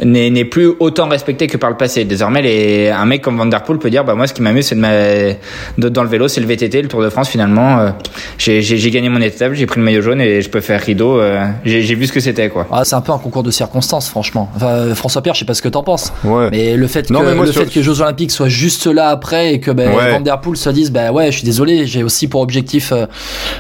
n'est 0.04 0.46
plus 0.46 0.72
autant 0.80 1.08
respecté 1.08 1.48
que 1.48 1.58
par 1.58 1.70
le 1.70 1.78
passé. 1.78 2.06
Désormais, 2.06 2.42
les, 2.42 2.90
un 2.90 3.06
mec 3.06 3.22
comme 3.22 3.38
Van 3.38 3.46
der 3.46 3.64
Poel 3.64 3.80
peut 3.80 3.90
dire, 3.90 4.04
bah 4.04 4.16
moi, 4.16 4.28
ce 4.28 4.34
qui 4.34 4.42
m'amuse, 4.42 4.66
c'est 4.68 4.76
de, 4.76 4.82
ma- 4.82 5.90
dans 5.90 6.04
le 6.04 6.10
vélo, 6.10 6.28
c'est 6.28 6.42
le 6.42 6.48
VTT, 6.48 6.82
le 6.82 6.88
Tour 6.88 7.02
de 7.02 7.10
France. 7.10 7.30
Finalement, 7.30 7.80
euh, 7.80 7.90
j'ai 8.38 8.92
gagné 8.92 9.10
mon 9.10 9.22
étape, 9.22 9.54
j'ai 9.54 9.66
pris 9.66 9.80
le 9.80 9.86
maillot 9.86 10.02
jaune 10.02 10.22
et 10.22 10.42
je 10.42 10.50
peux 10.50 10.62
faire 10.62 10.82
rideau. 10.82 11.20
euh, 11.20 11.46
j'ai 11.66 11.82
j'ai 11.82 11.96
vu 11.96 12.08
ce 12.08 12.12
que 12.14 12.20
c'était, 12.20 12.50
quoi. 12.50 12.68
Ah, 12.72 12.84
c'est 12.86 12.96
un 12.96 13.02
peu 13.02 13.12
un 13.12 13.18
concours 13.18 13.44
de 13.44 13.52
circonstances, 13.52 14.10
franchement. 14.10 14.50
Enfin, 14.56 14.94
François 14.96 15.22
Pierre, 15.22 15.36
je 15.36 15.40
sais 15.40 15.46
pas 15.46 15.54
ce 15.54 15.62
que 15.62 15.70
t'en 15.70 15.84
penses. 15.84 16.14
Ouais. 16.24 16.50
Mais 16.52 16.76
le 16.76 16.88
fait 16.88 17.08
que, 17.08 17.14
Non, 17.14 17.22
moi, 17.36 17.46
le 17.46 17.52
sur- 17.52 17.62
fait 17.64 17.70
que 17.70 17.76
les 17.76 17.84
Jeux 17.84 18.02
Olympiques 18.02 18.32
soient 18.32 18.50
juste 18.50 18.88
là 18.88 19.10
après 19.10 19.54
et 19.54 19.60
que 19.60 19.72
ben, 19.72 19.94
Ouais. 19.96 20.12
Van 20.12 20.22
Der 20.22 20.40
Poel 20.42 20.58
se 20.58 20.70
dise, 20.70 20.92
bah 20.92 21.12
ouais, 21.12 21.32
je 21.32 21.38
suis 21.38 21.46
désolé, 21.46 21.86
j'ai 21.86 22.04
aussi 22.04 22.28
pour 22.28 22.42
objectif 22.42 22.92
euh, 22.92 23.06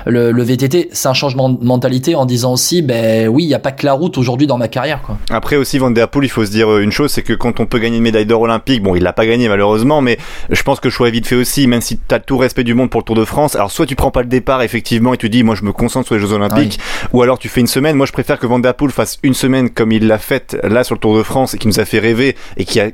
le, 0.05 0.31
le 0.31 0.43
VTT, 0.43 0.89
c'est 0.91 1.07
un 1.07 1.13
changement 1.13 1.49
de 1.49 1.63
mentalité 1.63 2.15
en 2.15 2.25
disant 2.25 2.53
aussi, 2.53 2.81
ben 2.81 3.27
oui, 3.27 3.43
il 3.43 3.49
y 3.49 3.53
a 3.53 3.59
pas 3.59 3.71
que 3.71 3.85
la 3.85 3.93
route 3.93 4.17
aujourd'hui 4.17 4.47
dans 4.47 4.57
ma 4.57 4.67
carrière, 4.67 5.01
quoi. 5.01 5.17
Après 5.29 5.55
aussi 5.55 5.77
Van 5.77 5.91
Der 5.91 6.07
Poel, 6.07 6.25
il 6.25 6.29
faut 6.29 6.45
se 6.45 6.51
dire 6.51 6.69
euh, 6.71 6.81
une 6.81 6.91
chose, 6.91 7.11
c'est 7.11 7.23
que 7.23 7.33
quand 7.33 7.59
on 7.59 7.65
peut 7.65 7.79
gagner 7.79 7.97
une 7.97 8.03
médaille 8.03 8.25
d'or 8.25 8.41
olympique, 8.41 8.81
bon, 8.83 8.95
il 8.95 9.03
l'a 9.03 9.13
pas 9.13 9.25
gagné 9.25 9.47
malheureusement, 9.49 10.01
mais 10.01 10.17
je 10.49 10.61
pense 10.63 10.79
que 10.79 10.87
le 10.87 10.91
choix 10.91 11.07
est 11.07 11.11
vite 11.11 11.27
fait 11.27 11.35
aussi, 11.35 11.67
même 11.67 11.81
si 11.81 11.97
t'as 11.97 12.19
tout 12.19 12.37
respect 12.37 12.63
du 12.63 12.73
monde 12.73 12.89
pour 12.89 13.01
le 13.01 13.05
Tour 13.05 13.15
de 13.15 13.25
France. 13.25 13.55
Alors 13.55 13.71
soit 13.71 13.85
tu 13.85 13.95
prends 13.95 14.11
pas 14.11 14.21
le 14.21 14.27
départ 14.27 14.61
effectivement 14.61 15.13
et 15.13 15.17
tu 15.17 15.29
dis 15.29 15.43
moi 15.43 15.55
je 15.55 15.63
me 15.63 15.71
concentre 15.71 16.07
sur 16.07 16.15
les 16.15 16.21
Jeux 16.21 16.33
olympiques, 16.33 16.79
ou 17.13 17.21
alors 17.21 17.37
tu 17.39 17.49
fais 17.49 17.61
une 17.61 17.67
semaine. 17.67 17.95
Moi 17.95 18.05
je 18.05 18.11
préfère 18.11 18.39
que 18.39 18.47
Van 18.47 18.59
Der 18.59 18.73
Poel 18.73 18.91
fasse 18.91 19.17
une 19.23 19.33
semaine 19.33 19.69
comme 19.69 19.91
il 19.91 20.07
l'a 20.07 20.17
faite 20.17 20.57
là 20.75 20.83
sur 20.83 20.93
le 20.95 20.99
Tour 20.99 21.17
de 21.17 21.23
France 21.23 21.55
et 21.55 21.57
qui 21.57 21.67
nous 21.67 21.79
a 21.79 21.85
fait 21.85 21.97
rêver 21.99 22.35
et 22.57 22.65
qui 22.65 22.79
a 22.79 22.89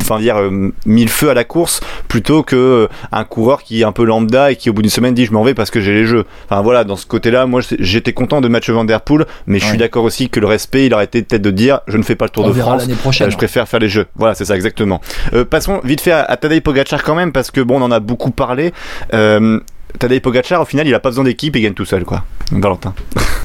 enfin 0.00 0.18
dire 0.18 0.38
euh, 0.38 0.72
mis 0.86 1.02
le 1.04 1.10
feu 1.10 1.28
à 1.28 1.34
la 1.34 1.44
course 1.44 1.80
plutôt 2.08 2.42
que 2.42 2.56
euh, 2.56 2.88
un 3.12 3.24
coureur 3.24 3.62
qui 3.62 3.82
est 3.82 3.84
un 3.84 3.92
peu 3.92 4.04
lambda 4.04 4.50
et 4.50 4.56
qui 4.56 4.70
au 4.70 4.72
bout 4.72 4.80
d'une 4.82 4.90
semaine 4.90 5.12
dit 5.14 5.26
je 5.26 5.32
m'en 5.32 5.42
vais 5.44 5.52
parce 5.54 5.70
que 5.70 5.80
j'ai 5.80 5.92
les 5.92 6.06
jeux. 6.06 6.24
Enfin 6.48 6.62
voilà, 6.62 6.82
dans 6.84 6.96
ce 6.96 7.06
côté-là, 7.06 7.46
moi 7.46 7.60
j'étais 7.78 8.12
content 8.14 8.40
de 8.40 8.48
Mathieu 8.48 8.72
Van 8.72 8.84
Der 8.84 9.00
Poel, 9.02 9.26
mais 9.46 9.58
je 9.58 9.64
suis 9.64 9.72
Ouais. 9.72 9.78
d'accord 9.78 10.04
aussi 10.04 10.30
que 10.30 10.40
le 10.40 10.46
respect, 10.46 10.86
il 10.86 10.94
aurait 10.94 11.04
été 11.04 11.22
peut-être 11.22 11.42
de 11.42 11.50
dire 11.50 11.80
je 11.88 11.98
ne 11.98 12.02
fais 12.02 12.16
pas 12.16 12.24
le 12.24 12.30
Tour 12.30 12.44
On 12.44 12.48
de 12.48 12.52
verra 12.54 12.78
France. 12.78 12.88
prochaine. 12.98 13.28
Euh, 13.28 13.30
je 13.30 13.36
préfère 13.36 13.68
faire 13.68 13.80
les 13.80 13.88
jeux. 13.90 14.06
Voilà, 14.16 14.34
c'est 14.34 14.46
ça 14.46 14.56
exactement. 14.56 15.00
Passons 15.50 15.80
vite 15.84 16.00
fait 16.00 16.12
à, 16.12 16.22
à 16.24 16.36
Tadej 16.38 16.62
Pogacar 16.62 17.02
quand 17.02 17.14
même 17.14 17.32
parce 17.32 17.50
que 17.50 17.60
bon, 17.60 17.78
on 17.80 17.84
en 17.84 17.90
a 17.92 18.00
beaucoup 18.00 18.30
parlé. 18.30 18.72
Tadej 19.98 20.20
Pogacar, 20.20 20.60
au 20.60 20.64
final, 20.64 20.86
il 20.86 20.94
a 20.94 21.00
pas 21.00 21.08
besoin 21.10 21.24
d'équipe, 21.24 21.54
il 21.56 21.62
gagne 21.62 21.72
tout 21.74 21.84
seul, 21.86 22.04
quoi. 22.04 22.24
Valentin. 22.52 22.94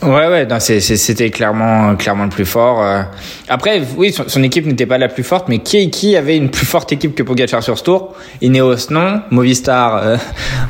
Ouais, 0.04 0.28
ouais, 0.28 0.48
c'était 0.60 1.30
clairement, 1.30 1.96
clairement 1.96 2.24
le 2.24 2.30
plus 2.32 2.46
fort. 2.46 2.82
euh. 2.84 3.04
Après, 3.50 3.82
oui, 3.98 4.12
son, 4.12 4.24
son 4.28 4.42
équipe 4.42 4.66
n'était 4.66 4.88
pas 4.88 4.98
la 4.98 5.08
plus 5.10 5.24
forte, 5.24 5.48
mais 5.48 5.60
qui, 5.60 5.90
qui 5.92 6.16
avait 6.16 6.38
une 6.38 6.50
plus 6.50 6.66
forte 6.66 6.92
équipe 6.92 7.14
que 7.14 7.22
Pogacar 7.22 7.62
sur 7.62 7.78
ce 7.78 7.84
tour 7.84 8.16
Ineos, 8.42 8.90
non. 8.90 9.22
Movistar, 9.30 9.98
euh, 9.98 10.18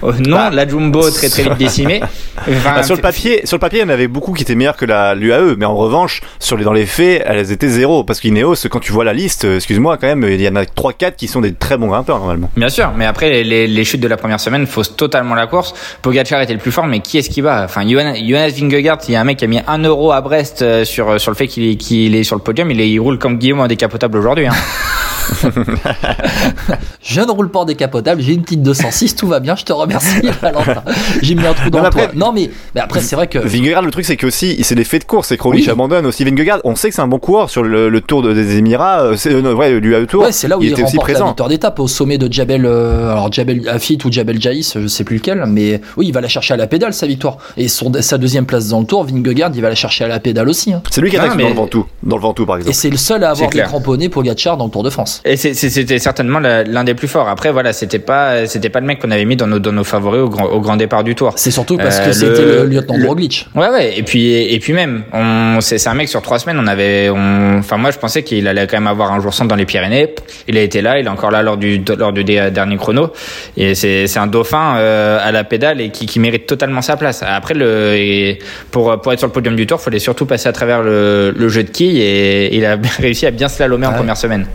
non. 0.20 0.36
Bah, 0.36 0.50
la 0.52 0.68
Jumbo, 0.68 1.10
très 1.12 1.30
très 1.30 1.44
vite 1.44 1.58
décimée. 1.58 2.02
Enfin, 2.50 2.74
Ah, 2.78 2.84
sur 2.84 2.96
le 2.96 3.02
papier, 3.02 3.46
sur 3.46 3.56
le 3.56 3.62
papier, 3.62 3.80
il 3.80 3.84
y 3.84 3.86
en 3.86 3.90
avait 3.94 4.08
beaucoup 4.10 4.34
qui 4.34 4.44
étaient 4.44 4.56
meilleurs 4.56 4.76
que 4.78 4.86
la 4.86 5.16
l'UAE, 5.16 5.56
mais 5.58 5.66
en 5.66 5.76
revanche, 5.76 6.22
sur 6.40 6.58
les 6.58 6.64
dans 6.66 6.74
les 6.74 6.86
faits, 6.86 7.24
elles 7.26 7.52
étaient 7.52 7.68
zéro 7.70 8.04
parce 8.04 8.20
qu'Ineos, 8.20 8.56
quand 8.70 8.80
tu 8.80 8.92
vois 8.92 9.06
la 9.06 9.14
liste, 9.14 9.46
euh, 9.46 9.56
excuse-moi 9.58 9.98
quand 9.98 10.08
même, 10.08 10.24
il 10.24 10.42
y 10.42 10.48
en 10.50 10.56
a 10.58 10.66
3 10.66 10.94
4 10.94 11.16
qui 11.16 11.28
sont 11.28 11.40
des 11.42 11.54
très 11.54 11.78
bons 11.78 11.88
grimpeurs 11.88 12.20
normalement. 12.20 12.50
Bien 12.58 12.70
sûr, 12.70 12.92
mais 12.98 13.06
après 13.06 13.30
les, 13.30 13.44
les, 13.44 13.68
les 13.68 13.84
chutes 13.86 14.02
de 14.02 14.08
la 14.10 14.18
première 14.18 14.40
semaine 14.42 14.68
faussent 14.68 14.96
totalement 14.96 15.36
la 15.36 15.48
course. 15.48 15.74
Pogacar 16.02 16.42
était 16.42 16.54
le 16.54 16.60
plus 16.60 16.72
fort, 16.72 16.86
mais 16.88 17.00
qui 17.00 17.18
est-ce 17.18 17.30
qui 17.30 17.42
va 17.42 17.64
Enfin, 17.64 17.84
Johan- 17.88 18.16
Jonas 18.26 18.52
Vingegaard, 18.52 19.00
il 19.08 19.14
y 19.14 19.16
a 19.16 19.22
un 19.22 19.24
mec 19.24 19.38
qui 19.38 19.46
a 19.46 19.48
mis 19.48 19.60
un 19.66 19.80
euro 19.80 20.12
à 20.12 20.22
Brest 20.22 20.62
euh, 20.62 20.86
sur 20.86 21.20
sur 21.20 21.32
le 21.32 21.36
fait 21.36 21.48
qu'il 21.48 21.64
est, 21.64 21.76
qu'il 21.76 22.16
est 22.16 22.24
sur 22.24 22.36
le 22.36 22.42
podium, 22.42 22.70
il, 22.72 22.82
est, 22.82 23.00
roule 23.00 23.18
comme 23.18 23.38
Guillaume 23.38 23.60
en 23.60 23.68
décapotable 23.68 24.18
aujourd'hui. 24.18 24.48
Hein. 24.48 24.54
Je 27.04 27.22
ne 27.22 27.32
roule 27.32 27.50
pas 27.50 27.60
en 27.60 27.66
décapotable, 27.66 28.22
j'ai 28.22 28.34
une 28.34 28.44
petite 28.44 28.62
206, 28.62 29.16
tout 29.16 29.28
va 29.28 29.40
bien, 29.40 29.56
je 29.56 29.64
te 29.66 29.74
remercie, 29.74 30.22
Valentin. 30.42 30.84
J'ai 31.22 31.36
mis 31.36 31.46
un 31.46 31.54
trou 31.54 31.70
dans 31.70 31.80
Non, 31.80 31.86
le 31.86 31.90
toit. 31.92 32.08
Non, 32.16 32.32
mais, 32.32 32.50
mais 32.76 32.82
après, 32.82 33.02
c'est 33.02 33.16
vrai 33.16 33.28
que. 33.28 33.40
Vingegaard, 33.40 33.82
le 33.82 33.92
truc 33.92 34.06
c'est 34.06 34.18
que 34.18 34.28
aussi, 34.28 34.64
c'est 34.64 34.76
l'effet 34.76 35.00
de 35.00 35.04
course, 35.04 35.30
c'est 35.30 35.38
que 35.38 35.44
Roglic 35.44 35.66
Oui. 35.66 35.72
abandonne 35.72 36.06
aussi 36.06 36.24
Vingegaard. 36.24 36.60
On 36.64 36.76
sait 36.76 36.90
que 36.90 36.96
c'est 36.96 37.02
un 37.02 37.08
bon 37.08 37.20
coureur 37.20 37.50
sur 37.50 37.64
le, 37.64 37.90
le 37.90 38.02
Tour 38.02 38.22
de- 38.22 38.34
des 38.34 38.58
Émirats, 38.58 39.02
euh, 39.02 39.16
c'est 39.18 39.34
euh, 39.34 39.54
ouais, 39.54 39.80
l'UAE 39.80 40.06
Tour. 40.06 40.24
Ouais, 40.24 40.32
c'est 40.32 40.48
là 40.48 40.58
où 40.58 40.62
il, 40.62 40.72
était 40.72 40.84
aussi 40.84 40.98
remporte 40.98 41.08
la 41.10 41.14
présent. 41.14 41.28
victoire 41.28 41.50
d'étape 41.50 41.80
au 41.80 41.88
sommet 41.88 42.18
de 42.18 42.32
Jabel, 42.32 42.66
euh, 42.66 43.12
alors 43.12 43.32
Jabel 43.32 43.68
Afit 43.68 43.98
ou 44.06 44.12
Jabel 44.12 44.40
Jaïs, 44.42 44.78
je 44.80 44.88
sais 44.88 45.04
plus 45.04 45.18
lequel, 45.18 45.44
mais 45.48 45.82
oui, 45.98 46.08
il 46.08 46.14
va 46.14 46.22
la 46.22 46.28
chercher 46.28 46.54
à 46.54 46.58
la 46.58 46.68
pédale 46.68 46.94
sa 46.94 47.08
victoire. 47.08 47.38
Et 47.58 47.68
son, 47.68 47.92
sa 48.02 48.18
deuxième 48.18 48.46
place 48.46 48.68
dans 48.70 48.80
le 48.80 48.86
tour, 48.86 49.04
Vingegaard, 49.06 49.52
il 49.56 49.62
va 49.62 49.70
la 49.70 49.76
chercher 49.76 50.04
à 50.06 50.08
la 50.08 50.20
pédale 50.20 50.48
aussi. 50.50 50.72
hein. 50.74 50.82
C'est 50.92 51.02
lui 51.02 51.10
qui 51.10 51.18
Ah, 51.18 51.24
attaque 51.24 51.36
mais- 51.38 51.44
dans 51.44 51.50
le 51.50 51.56
Ventoux, 51.56 51.86
dans 52.04 52.16
le 52.18 52.22
Ventoux 52.22 52.46
par 52.46 52.58
Et 52.58 52.60
exemple. 52.60 52.76
c'est 52.78 52.90
le 52.90 52.98
seul 52.98 53.24
à 53.24 53.32
avoir 53.32 53.50
clair. 53.50 53.66
décramponné 53.66 54.10
Pogacar 54.10 54.58
dans 54.58 54.66
le 54.66 54.72
Tour 54.72 54.84
de 54.84 54.90
France. 54.90 55.21
Et 55.24 55.38
c'était 55.38 56.00
certainement 56.00 56.40
l'un 56.40 56.84
des 56.84 56.96
plus 56.96 57.08
forts. 57.08 57.30
Après, 57.30 57.52
voilà, 57.52 57.74
c'était 57.74 58.00
pas 58.00 58.48
c'était 58.48 58.70
pas 58.70 58.80
le 58.80 58.88
mec 58.88 59.00
qu'on 59.00 59.12
avait 59.12 59.26
mis 59.26 59.36
dans 59.36 59.46
nos 59.46 59.60
dans 59.60 59.72
nos 59.72 59.84
favoris 59.84 60.22
au 60.22 60.30
grand 60.30 60.46
au 60.46 60.60
grand 60.62 60.78
départ 60.78 61.04
du 61.04 61.14
Tour. 61.14 61.34
C'est 61.36 61.52
surtout 61.52 61.78
parce 61.78 62.00
Euh, 62.00 62.06
que 62.08 62.12
c'était 62.12 62.42
le- 62.42 62.64
le, 62.64 62.66
lieutenant 62.66 62.98
le- 62.98 63.08
Roglic. 63.08 63.48
Ouais, 63.54 63.70
ouais. 63.70 63.94
Et 64.00 64.02
puis, 64.04 64.34
et 64.34 64.58
puis 64.60 64.74
même, 64.74 65.04
on, 65.14 65.60
c'est, 65.62 65.86
un 65.88 65.94
mec 65.94 66.10
sur 66.10 66.24
trois 66.24 66.40
semaines. 66.40 66.58
On 66.60 66.66
avait, 66.66 67.10
on, 67.12 67.60
enfin, 67.60 67.78
moi, 67.78 67.92
je 67.92 68.00
pensais 68.00 68.24
qu'il 68.24 68.48
allait 68.48 68.66
quand 68.66 68.78
même 68.78 68.88
avoir 68.88 69.12
un 69.12 69.20
jour 69.20 69.32
sans 69.34 69.46
dans 69.46 69.56
les 69.56 69.66
Pyrénées. 69.66 70.16
Il 70.48 70.58
a 70.58 70.62
été 70.62 70.82
là. 70.82 71.00
Il 71.00 71.06
est 71.06 71.10
encore 71.10 71.30
là 71.32 71.44
lors 71.44 71.58
du, 71.58 71.84
lors 71.98 72.14
du 72.14 72.24
dernier 72.24 72.78
chrono. 72.78 73.12
Et 73.58 73.76
c'est, 73.76 74.08
c'est 74.08 74.20
un 74.20 74.28
dauphin 74.28 74.78
euh, 74.78 75.20
à 75.22 75.32
la 75.32 75.44
pédale 75.44 75.82
et 75.82 75.90
qui, 75.92 76.08
qui 76.08 76.20
mérite 76.20 76.48
totalement 76.48 76.82
sa 76.82 76.98
place. 76.98 77.24
Après, 77.28 77.54
le, 77.54 77.94
et 77.96 78.40
pour 78.72 79.00
pour 79.02 79.14
être 79.14 79.20
sur 79.20 79.28
le 79.28 79.34
podium 79.34 79.56
du 79.56 79.68
Tour, 79.68 79.78
il 79.80 79.84
fallait 79.84 80.00
surtout 80.00 80.26
passer 80.26 80.50
à 80.50 80.52
travers 80.52 80.82
le, 80.82 81.32
le 81.38 81.48
jeu 81.50 81.64
de 81.64 81.70
quilles 81.70 82.00
et 82.02 82.56
il 82.56 82.66
a 82.66 82.76
réussi 83.00 83.28
à 83.28 83.32
bien 83.32 83.48
slalomer 83.50 83.86
en 83.86 83.92
Ouais. 83.92 83.98
première 83.98 84.18
semaine. 84.18 84.48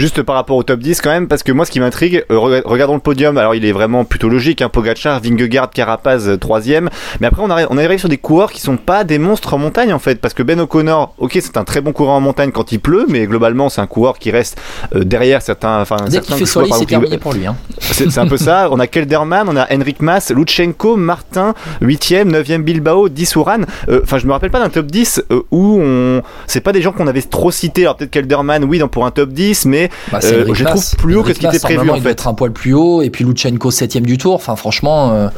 Juste 0.00 0.22
par 0.22 0.34
rapport 0.34 0.56
au 0.56 0.62
top 0.62 0.80
10 0.80 1.00
quand 1.02 1.10
même, 1.10 1.28
parce 1.28 1.42
que 1.42 1.52
moi 1.52 1.66
ce 1.66 1.70
qui 1.70 1.78
m'intrigue, 1.78 2.24
euh, 2.30 2.38
rega- 2.38 2.62
regardons 2.64 2.94
le 2.94 3.00
podium, 3.00 3.36
alors 3.36 3.54
il 3.54 3.64
est 3.66 3.72
vraiment 3.72 4.04
plutôt 4.04 4.28
logique, 4.30 4.62
hein, 4.62 4.70
Pogacar, 4.70 5.20
Vingegaard, 5.20 5.68
Carapaz, 5.70 6.26
euh, 6.28 6.36
troisième, 6.38 6.88
mais 7.20 7.26
après 7.26 7.42
on 7.42 7.50
arrive, 7.50 7.66
on 7.70 7.76
arrive 7.76 7.98
sur 7.98 8.08
des 8.08 8.16
coureurs 8.16 8.50
qui 8.50 8.60
sont 8.62 8.78
pas 8.78 9.04
des 9.04 9.18
monstres 9.18 9.52
en 9.52 9.58
montagne 9.58 9.92
en 9.92 9.98
fait, 9.98 10.14
parce 10.20 10.32
que 10.32 10.42
Ben 10.42 10.58
O'Connor, 10.58 11.14
ok 11.18 11.32
c'est 11.42 11.58
un 11.58 11.64
très 11.64 11.82
bon 11.82 11.92
coureur 11.92 12.14
en 12.14 12.20
montagne 12.20 12.50
quand 12.50 12.72
il 12.72 12.80
pleut, 12.80 13.04
mais 13.08 13.26
globalement 13.26 13.68
c'est 13.68 13.82
un 13.82 13.86
coureur 13.86 14.18
qui 14.18 14.30
reste 14.30 14.58
euh, 14.94 15.04
derrière 15.04 15.42
certains, 15.42 15.80
enfin 15.82 15.96
Dès 16.06 16.12
certains 16.12 16.28
qu'il 16.36 16.46
fait 16.46 16.50
soleil, 16.50 16.72
c'est 16.78 16.86
terminé 16.86 17.18
pour 17.18 17.34
lui. 17.34 17.46
Hein. 17.46 17.56
c'est 17.78 18.16
un 18.18 18.26
peu 18.26 18.38
ça. 18.38 18.68
On 18.72 18.78
a 18.80 18.86
Kelderman, 18.86 19.48
on 19.48 19.56
a 19.56 19.66
Henrik 19.72 20.00
Mas, 20.00 20.30
Lutsenko, 20.30 20.96
Martin, 20.96 21.54
8ème, 21.82 22.30
9ème 22.30 22.62
Bilbao, 22.62 23.08
10 23.08 23.36
Ouran. 23.36 23.58
Euh, 23.88 24.00
Enfin, 24.02 24.18
je 24.18 24.26
me 24.26 24.32
rappelle 24.32 24.50
pas 24.50 24.60
d'un 24.60 24.70
top 24.70 24.86
10 24.86 25.22
euh, 25.30 25.42
où 25.50 25.78
on. 25.82 26.22
C'est 26.46 26.60
pas 26.62 26.72
des 26.72 26.80
gens 26.82 26.92
qu'on 26.92 27.06
avait 27.06 27.20
trop 27.22 27.50
cités. 27.50 27.82
Alors 27.82 27.96
peut-être 27.96 28.10
Kelderman, 28.10 28.64
oui, 28.64 28.78
dans, 28.78 28.88
pour 28.88 29.04
un 29.06 29.10
top 29.10 29.30
10, 29.30 29.66
mais 29.66 29.89
Bah, 30.12 30.18
c'est 30.20 30.34
euh, 30.34 30.54
je 30.54 30.64
trouve 30.64 30.96
plus 30.96 31.16
haut 31.16 31.22
que 31.22 31.32
ce 31.34 31.38
qui 31.38 31.46
était 31.46 31.58
prévu 31.58 31.90
en 31.90 31.94
il 31.96 32.02
fait. 32.02 32.10
être 32.10 32.28
un 32.28 32.34
poil 32.34 32.52
plus 32.52 32.74
haut. 32.74 33.02
Et 33.02 33.10
puis 33.10 33.24
Lutsenko, 33.24 33.70
7 33.70 33.98
du 34.02 34.18
tour. 34.18 34.34
Enfin, 34.34 34.56
franchement, 34.56 35.12
euh, 35.12 35.28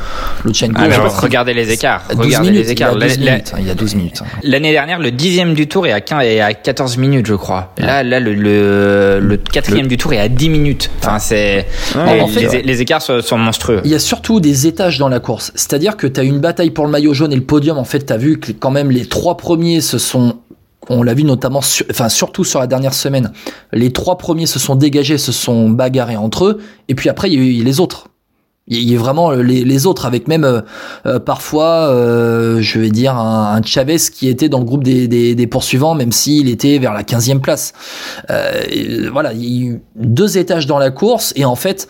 Lutsenko, 0.44 0.74
Ah, 0.76 0.82
mais 0.82 0.90
je 0.90 0.96
sais 0.96 1.02
pas 1.02 1.10
si- 1.10 1.20
regardez 1.20 1.54
les 1.54 1.70
écarts. 1.72 2.02
12 2.10 2.18
Regardez 2.26 2.50
minutes, 2.50 2.64
les 2.66 2.72
écarts. 2.72 2.92
Il 2.94 2.98
y 3.00 3.04
a 3.04 3.06
12 3.08 3.18
La- 3.18 3.24
la- 3.24 3.30
minutes. 3.32 3.52
hein, 3.54 3.56
il 3.60 3.66
y 3.66 3.70
a 3.70 3.74
12 3.74 3.94
minutes. 3.94 4.22
hein. 4.22 4.38
L'année 4.42 4.72
dernière, 4.72 4.98
le 4.98 5.10
dixième 5.10 5.54
du 5.54 5.66
tour 5.68 5.86
est 5.86 5.92
à 5.92 6.00
15, 6.00 6.24
est 6.24 6.40
à 6.40 6.52
14 6.54 6.96
minutes, 6.96 7.26
je 7.26 7.34
crois. 7.34 7.72
Là, 7.78 8.02
là, 8.02 8.20
le, 8.20 8.34
le, 8.34 9.18
le 9.20 9.36
quatrième 9.36 9.86
du 9.86 9.96
tour 9.96 10.12
est 10.12 10.18
à 10.20 10.28
10 10.28 10.48
minutes. 10.48 10.90
Enfin, 11.00 11.18
c'est, 11.18 11.66
Ouais, 11.94 12.14
les, 12.16 12.20
en 12.20 12.28
fait, 12.28 12.46
les- 12.52 12.62
les 12.62 12.80
écarts 12.82 13.02
sont, 13.02 13.20
sont 13.20 13.38
monstrueux. 13.38 13.80
Il 13.84 13.90
y 13.90 13.94
a 13.94 13.98
surtout 13.98 14.40
des 14.40 14.66
étages 14.66 14.98
dans 14.98 15.08
la 15.08 15.20
course. 15.20 15.52
C'est-à-dire 15.54 15.96
que 15.96 16.06
tu 16.06 16.20
as 16.20 16.22
une 16.22 16.40
bataille 16.40 16.70
pour 16.70 16.84
le 16.84 16.90
maillot 16.90 17.14
jaune 17.14 17.32
et 17.32 17.36
le 17.36 17.42
podium. 17.44 17.78
En 17.78 17.84
fait, 17.84 18.06
tu 18.06 18.12
as 18.12 18.16
vu 18.16 18.38
que 18.38 18.52
quand 18.52 18.70
même 18.70 18.90
les 18.90 19.06
trois 19.06 19.36
premiers 19.36 19.80
se 19.80 19.98
sont. 19.98 20.36
On 20.88 21.02
l'a 21.02 21.14
vu 21.14 21.24
notamment, 21.24 21.60
enfin 21.90 22.08
surtout 22.08 22.44
sur 22.44 22.58
la 22.58 22.66
dernière 22.66 22.94
semaine. 22.94 23.32
Les 23.72 23.92
trois 23.92 24.18
premiers 24.18 24.46
se 24.46 24.58
sont 24.58 24.74
dégagés, 24.74 25.18
se 25.18 25.32
sont 25.32 25.70
bagarrés 25.70 26.16
entre 26.16 26.46
eux. 26.46 26.58
Et 26.88 26.94
puis 26.94 27.08
après, 27.08 27.30
il 27.30 27.34
y 27.34 27.42
a 27.42 27.60
eu 27.60 27.64
les 27.64 27.80
autres. 27.80 28.08
Il 28.68 28.88
y 28.88 28.94
a 28.94 28.98
vraiment 28.98 29.32
les, 29.32 29.86
autres, 29.86 30.06
avec 30.06 30.28
même 30.28 30.44
euh, 30.44 30.60
euh, 31.06 31.18
parfois, 31.18 31.88
euh, 31.88 32.60
je 32.60 32.78
vais 32.78 32.90
dire, 32.90 33.16
un, 33.16 33.56
un 33.56 33.62
Chavez 33.62 33.96
qui 33.96 34.28
était 34.28 34.48
dans 34.48 34.60
le 34.60 34.64
groupe 34.64 34.84
des, 34.84 35.08
des, 35.08 35.34
des 35.34 35.46
poursuivants, 35.48 35.96
même 35.96 36.12
s'il 36.12 36.48
était 36.48 36.78
vers 36.78 36.92
la 36.92 37.02
15e 37.02 37.40
place. 37.40 37.72
Euh, 38.30 38.62
et 38.70 39.08
voilà, 39.08 39.32
il 39.32 39.44
y 39.44 39.64
a 39.64 39.70
eu 39.70 39.82
deux 39.96 40.38
étages 40.38 40.66
dans 40.66 40.78
la 40.78 40.92
course, 40.92 41.32
et 41.34 41.44
en 41.44 41.56
fait, 41.56 41.88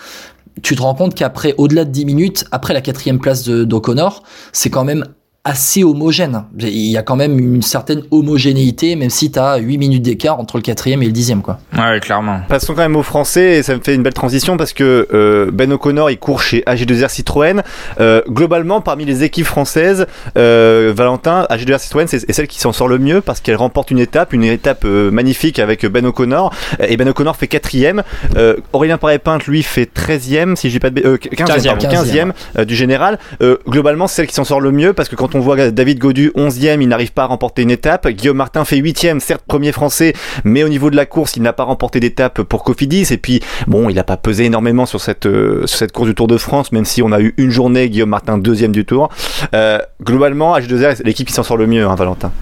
tu 0.62 0.74
te 0.74 0.80
rends 0.80 0.94
compte 0.94 1.14
qu'après, 1.14 1.54
au-delà 1.58 1.84
de 1.84 1.90
10 1.90 2.06
minutes, 2.06 2.44
après 2.52 2.72
la 2.72 2.80
quatrième 2.80 3.18
place 3.18 3.46
d'O'Connor, 3.46 4.22
c'est 4.52 4.70
quand 4.70 4.84
même 4.84 5.04
assez 5.44 5.82
homogène. 5.82 6.44
Il 6.56 6.68
y 6.68 6.96
a 6.96 7.02
quand 7.02 7.16
même 7.16 7.36
une 7.36 7.62
certaine 7.62 8.02
homogénéité, 8.12 8.94
même 8.94 9.10
si 9.10 9.32
tu 9.32 9.40
as 9.40 9.56
8 9.56 9.76
minutes 9.76 10.02
d'écart 10.02 10.38
entre 10.38 10.56
le 10.56 10.62
quatrième 10.62 11.02
et 11.02 11.06
le 11.06 11.12
dixième. 11.12 11.42
Quoi. 11.42 11.58
Ouais, 11.76 11.98
clairement. 11.98 12.42
Passons 12.48 12.74
quand 12.74 12.82
même 12.82 12.94
au 12.94 13.02
français, 13.02 13.56
et 13.56 13.62
ça 13.64 13.74
me 13.74 13.80
fait 13.80 13.96
une 13.96 14.04
belle 14.04 14.14
transition 14.14 14.56
parce 14.56 14.72
que 14.72 15.08
euh, 15.12 15.50
Ben 15.52 15.72
O'Connor, 15.72 16.10
il 16.12 16.18
court 16.18 16.42
chez 16.42 16.62
AG2R 16.66 17.08
Citroën. 17.08 17.62
Euh, 17.98 18.22
globalement, 18.28 18.80
parmi 18.80 19.04
les 19.04 19.24
équipes 19.24 19.46
françaises, 19.46 20.06
euh, 20.38 20.92
Valentin, 20.94 21.44
AG2R 21.50 21.80
Citroën, 21.80 22.06
c'est 22.06 22.32
celle 22.32 22.46
qui 22.46 22.60
s'en 22.60 22.72
sort 22.72 22.86
le 22.86 22.98
mieux 22.98 23.20
parce 23.20 23.40
qu'elle 23.40 23.56
remporte 23.56 23.90
une 23.90 23.98
étape, 23.98 24.32
une 24.32 24.44
étape 24.44 24.84
euh, 24.84 25.10
magnifique 25.10 25.58
avec 25.58 25.84
Ben 25.86 26.06
O'Connor. 26.06 26.54
Et 26.78 26.96
Ben 26.96 27.08
O'Connor 27.08 27.34
fait 27.34 27.48
quatrième. 27.48 28.04
Euh, 28.36 28.56
Aurélien 28.72 28.96
Paré-Pinte, 28.96 29.46
lui, 29.46 29.64
fait 29.64 29.90
13e, 29.92 30.54
si 30.54 30.70
j'ai 30.70 30.78
pas 30.78 30.90
de... 30.90 31.02
Euh, 31.04 31.16
15e, 31.16 31.78
15e, 31.78 32.32
15e 32.54 32.64
du 32.64 32.76
général. 32.76 33.18
globalement, 33.66 34.06
c'est 34.06 34.16
celle 34.16 34.26
qui 34.28 34.34
s'en 34.34 34.44
sort 34.44 34.60
le 34.60 34.70
mieux 34.70 34.92
parce 34.92 35.08
que 35.08 35.16
quand 35.16 35.31
on 35.34 35.40
voit 35.40 35.70
David 35.70 35.98
Godu 35.98 36.30
11e, 36.36 36.80
il 36.80 36.88
n'arrive 36.88 37.12
pas 37.12 37.24
à 37.24 37.26
remporter 37.26 37.62
une 37.62 37.70
étape. 37.70 38.08
Guillaume 38.08 38.36
Martin 38.36 38.64
fait 38.64 38.76
8e, 38.76 39.20
certes 39.20 39.44
premier 39.46 39.72
français, 39.72 40.12
mais 40.44 40.62
au 40.64 40.68
niveau 40.68 40.90
de 40.90 40.96
la 40.96 41.06
course, 41.06 41.36
il 41.36 41.42
n'a 41.42 41.52
pas 41.52 41.64
remporté 41.64 42.00
d'étape 42.00 42.42
pour 42.42 42.64
Cofidis. 42.64 43.12
Et 43.12 43.18
puis, 43.18 43.40
bon, 43.66 43.88
il 43.88 43.96
n'a 43.96 44.04
pas 44.04 44.16
pesé 44.16 44.44
énormément 44.44 44.86
sur 44.86 45.00
cette, 45.00 45.26
euh, 45.26 45.66
sur 45.66 45.78
cette 45.78 45.92
course 45.92 46.08
du 46.08 46.14
Tour 46.14 46.26
de 46.26 46.36
France, 46.36 46.72
même 46.72 46.84
si 46.84 47.02
on 47.02 47.12
a 47.12 47.20
eu 47.20 47.34
une 47.36 47.50
journée, 47.50 47.88
Guillaume 47.88 48.10
Martin 48.10 48.38
deuxième 48.38 48.72
du 48.72 48.84
Tour. 48.84 49.08
Euh, 49.54 49.78
globalement, 50.02 50.56
H2R, 50.56 50.96
c'est 50.96 51.06
l'équipe 51.06 51.26
qui 51.26 51.34
s'en 51.34 51.42
sort 51.42 51.56
le 51.56 51.66
mieux, 51.66 51.86
hein, 51.86 51.94
Valentin. 51.94 52.32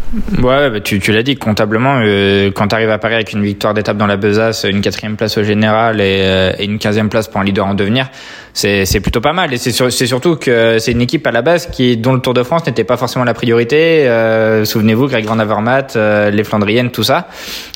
Ouais, 0.42 0.70
bah, 0.70 0.80
tu, 0.80 0.98
tu 0.98 1.12
l'as 1.12 1.22
dit, 1.22 1.36
comptablement, 1.36 2.00
euh, 2.02 2.50
quand 2.50 2.68
tu 2.68 2.74
à 2.74 2.98
Paris 2.98 3.14
avec 3.14 3.32
une 3.32 3.42
victoire 3.42 3.74
d'étape 3.74 3.96
dans 3.96 4.06
la 4.06 4.16
besace, 4.16 4.64
une 4.68 4.80
quatrième 4.80 5.16
place 5.16 5.36
au 5.38 5.42
général 5.42 6.00
et, 6.00 6.20
euh, 6.22 6.52
et 6.58 6.64
une 6.64 6.78
quinzième 6.78 7.08
place 7.08 7.28
pour 7.28 7.40
un 7.40 7.44
leader 7.44 7.66
en 7.66 7.74
devenir, 7.74 8.08
c'est 8.52 9.00
plutôt 9.00 9.20
pas 9.20 9.32
mal. 9.32 9.52
Et 9.52 9.58
c'est 9.58 9.70
sur, 9.70 9.92
surtout 9.92 10.36
que 10.36 10.78
c'est 10.78 10.92
une 10.92 11.00
équipe 11.00 11.26
à 11.26 11.32
la 11.32 11.42
base 11.42 11.66
qui, 11.66 11.96
dont 11.96 12.12
le 12.12 12.20
Tour 12.20 12.34
de 12.34 12.42
France 12.42 12.66
n'était 12.66 12.79
pas 12.84 12.96
forcément 12.96 13.24
la 13.24 13.34
priorité. 13.34 14.08
Euh, 14.08 14.64
Souvenez-vous, 14.64 15.08
Greg 15.08 15.24
Van 15.26 15.38
Avermaet, 15.38 15.96
euh, 15.96 16.30
les 16.30 16.44
Flandriennes, 16.44 16.90
tout 16.90 17.02
ça. 17.02 17.28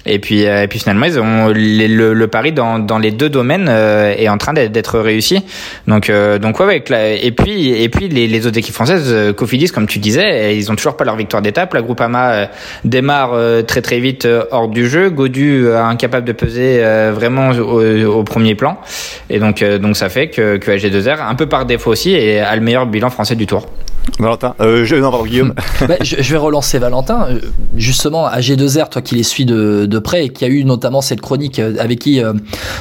Et 0.06 0.18
puis, 0.18 0.46
euh, 0.46 0.62
et 0.62 0.68
puis 0.68 0.78
finalement, 0.78 1.06
ils 1.06 1.18
ont 1.18 1.48
les, 1.48 1.88
le, 1.88 2.12
le, 2.12 2.26
pari 2.28 2.52
dans, 2.52 2.78
dans 2.78 2.98
les 2.98 3.10
deux 3.10 3.30
domaines 3.30 3.66
euh, 3.68 4.14
est 4.16 4.28
en 4.28 4.38
train 4.38 4.52
d'être 4.52 4.98
réussi. 4.98 5.42
Donc, 5.86 6.10
euh, 6.10 6.38
donc 6.38 6.60
ouais, 6.60 6.66
ouais. 6.66 7.20
Et 7.22 7.32
puis, 7.32 7.70
et 7.70 7.88
puis 7.88 8.08
les, 8.08 8.26
les 8.26 8.46
autres 8.46 8.58
équipes 8.58 8.74
françaises, 8.74 9.14
Cofidis, 9.36 9.68
comme 9.68 9.86
tu 9.86 9.98
disais, 9.98 10.56
ils 10.56 10.70
ont 10.70 10.76
toujours 10.76 10.96
pas 10.96 11.04
leur 11.04 11.16
victoire 11.16 11.42
d'étape. 11.42 11.72
La 11.74 11.82
Groupama 11.82 12.48
démarre 12.84 13.64
très 13.66 13.80
très 13.80 13.98
vite 13.98 14.28
hors 14.50 14.68
du 14.68 14.88
jeu. 14.88 15.10
Godu 15.10 15.68
incapable 15.72 16.26
de 16.26 16.32
peser 16.32 16.82
vraiment 17.12 17.50
au, 17.50 17.82
au, 18.06 18.24
premier 18.24 18.54
plan. 18.54 18.78
Et 19.30 19.38
donc, 19.38 19.64
donc 19.64 19.96
ça 19.96 20.08
fait 20.08 20.28
que, 20.28 20.56
que 20.56 20.70
AG2R, 20.70 21.26
un 21.26 21.34
peu 21.34 21.46
par 21.46 21.66
défaut 21.66 21.90
aussi, 21.90 22.12
et 22.12 22.40
a 22.40 22.54
le 22.54 22.62
meilleur 22.62 22.86
bilan 22.86 23.10
français 23.10 23.36
du 23.36 23.46
Tour. 23.46 23.66
Valentin, 24.18 24.54
euh, 24.60 24.84
je, 24.84 24.96
non, 24.96 25.10
pardon, 25.10 25.26
Guillaume. 25.26 25.54
bah, 25.88 25.96
je, 26.00 26.16
je, 26.20 26.32
vais 26.32 26.38
relancer 26.38 26.78
Valentin. 26.78 27.26
Euh, 27.28 27.40
justement, 27.76 28.26
à 28.26 28.38
G2R, 28.40 28.88
toi 28.88 29.02
qui 29.02 29.16
les 29.16 29.22
suis 29.22 29.44
de, 29.44 29.86
de 29.86 29.98
près 29.98 30.26
et 30.26 30.28
qui 30.28 30.44
a 30.44 30.48
eu 30.48 30.64
notamment 30.64 31.00
cette 31.00 31.20
chronique 31.20 31.58
euh, 31.58 31.74
avec 31.78 31.98
qui 31.98 32.22
euh, 32.22 32.32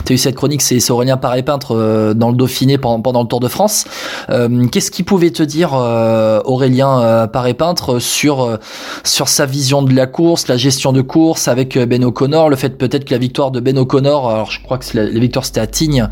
tu 0.05 0.13
as 0.13 0.15
eu 0.15 0.17
cette 0.17 0.35
chronique, 0.35 0.61
c'est 0.61 0.91
Aurélien 0.91 1.17
Paré-Peintre 1.17 1.75
euh, 1.75 2.13
dans 2.13 2.29
le 2.29 2.35
Dauphiné 2.35 2.77
pendant, 2.77 3.01
pendant, 3.01 3.21
le 3.21 3.27
Tour 3.27 3.39
de 3.39 3.47
France. 3.47 3.85
Euh, 4.29 4.67
Qu'est-ce 4.67 4.91
qu'il 4.91 5.05
pouvait 5.05 5.31
te 5.31 5.43
dire, 5.43 5.73
Aurélien 5.73 7.27
Paré-Peintre, 7.31 7.99
sur, 7.99 8.59
sur 9.03 9.27
sa 9.27 9.45
vision 9.45 9.81
de 9.81 9.93
la 9.95 10.05
course, 10.05 10.47
la 10.47 10.57
gestion 10.57 10.93
de 10.93 11.01
course 11.01 11.47
avec 11.47 11.77
Ben 11.77 12.03
O'Connor, 12.03 12.49
le 12.49 12.55
fait 12.55 12.77
peut-être 12.77 13.05
que 13.05 13.11
la 13.11 13.17
victoire 13.17 13.51
de 13.51 13.59
Ben 13.59 13.77
O'Connor, 13.77 14.29
alors 14.29 14.51
je 14.51 14.61
crois 14.61 14.77
que 14.77 14.85
la, 14.93 15.05
la 15.05 15.19
victoire 15.19 15.45
c'était 15.45 15.59
à 15.59 15.67
Tignes 15.67 16.07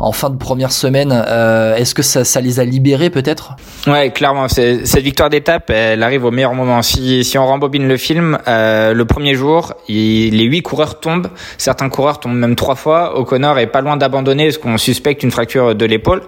en 0.00 0.12
fin 0.12 0.30
de 0.30 0.36
première 0.36 0.72
semaine, 0.72 1.12
Est-ce 1.12 1.94
que 1.94 2.02
ça, 2.02 2.24
ça 2.24 2.40
les 2.40 2.60
a 2.60 2.64
libérés 2.64 3.10
peut-être? 3.10 3.56
Ouais, 3.86 4.10
clairement 4.10 4.48
cette 4.56 5.02
victoire 5.02 5.30
d'étape, 5.30 5.70
elle 5.70 6.02
arrive 6.02 6.24
au 6.24 6.30
meilleur 6.30 6.54
moment. 6.54 6.82
Si, 6.82 7.24
si 7.24 7.38
on 7.38 7.46
rembobine 7.46 7.86
le 7.86 7.96
film, 7.96 8.38
euh, 8.48 8.94
le 8.94 9.04
premier 9.04 9.34
jour, 9.34 9.74
il, 9.88 10.36
les 10.36 10.44
huit 10.44 10.62
coureurs 10.62 11.00
tombent. 11.00 11.28
Certains 11.58 11.88
coureurs 11.88 12.20
tombent 12.20 12.36
même 12.36 12.56
trois 12.56 12.74
fois. 12.74 13.18
O'Connor 13.18 13.58
est 13.58 13.66
pas 13.66 13.80
loin 13.80 13.96
d'abandonner 13.96 14.44
parce 14.44 14.58
qu'on 14.58 14.78
suspecte 14.78 15.22
une 15.22 15.30
fracture 15.30 15.74
de 15.74 15.84
l'épaule. 15.84 16.22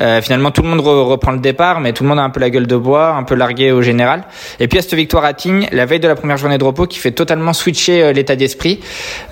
Euh, 0.00 0.20
finalement, 0.20 0.50
tout 0.50 0.62
le 0.62 0.68
monde 0.68 0.80
re 0.80 1.06
reprend 1.06 1.32
le 1.32 1.38
départ, 1.38 1.80
mais 1.80 1.92
tout 1.92 2.02
le 2.02 2.08
monde 2.08 2.18
a 2.18 2.22
un 2.22 2.30
peu 2.30 2.40
la 2.40 2.50
gueule 2.50 2.66
de 2.66 2.76
bois, 2.76 3.14
un 3.14 3.22
peu 3.22 3.34
largué 3.34 3.72
au 3.72 3.82
général. 3.82 4.24
Et 4.60 4.68
puis 4.68 4.78
à 4.78 4.82
cette 4.82 4.94
victoire 4.94 5.24
à 5.24 5.32
Tignes, 5.34 5.66
la 5.72 5.86
veille 5.86 6.00
de 6.00 6.08
la 6.08 6.14
première 6.14 6.36
journée 6.36 6.58
de 6.58 6.64
repos, 6.64 6.86
qui 6.86 6.98
fait 6.98 7.12
totalement 7.12 7.52
switcher 7.52 8.02
euh, 8.02 8.12
l'état 8.12 8.36
d'esprit 8.36 8.80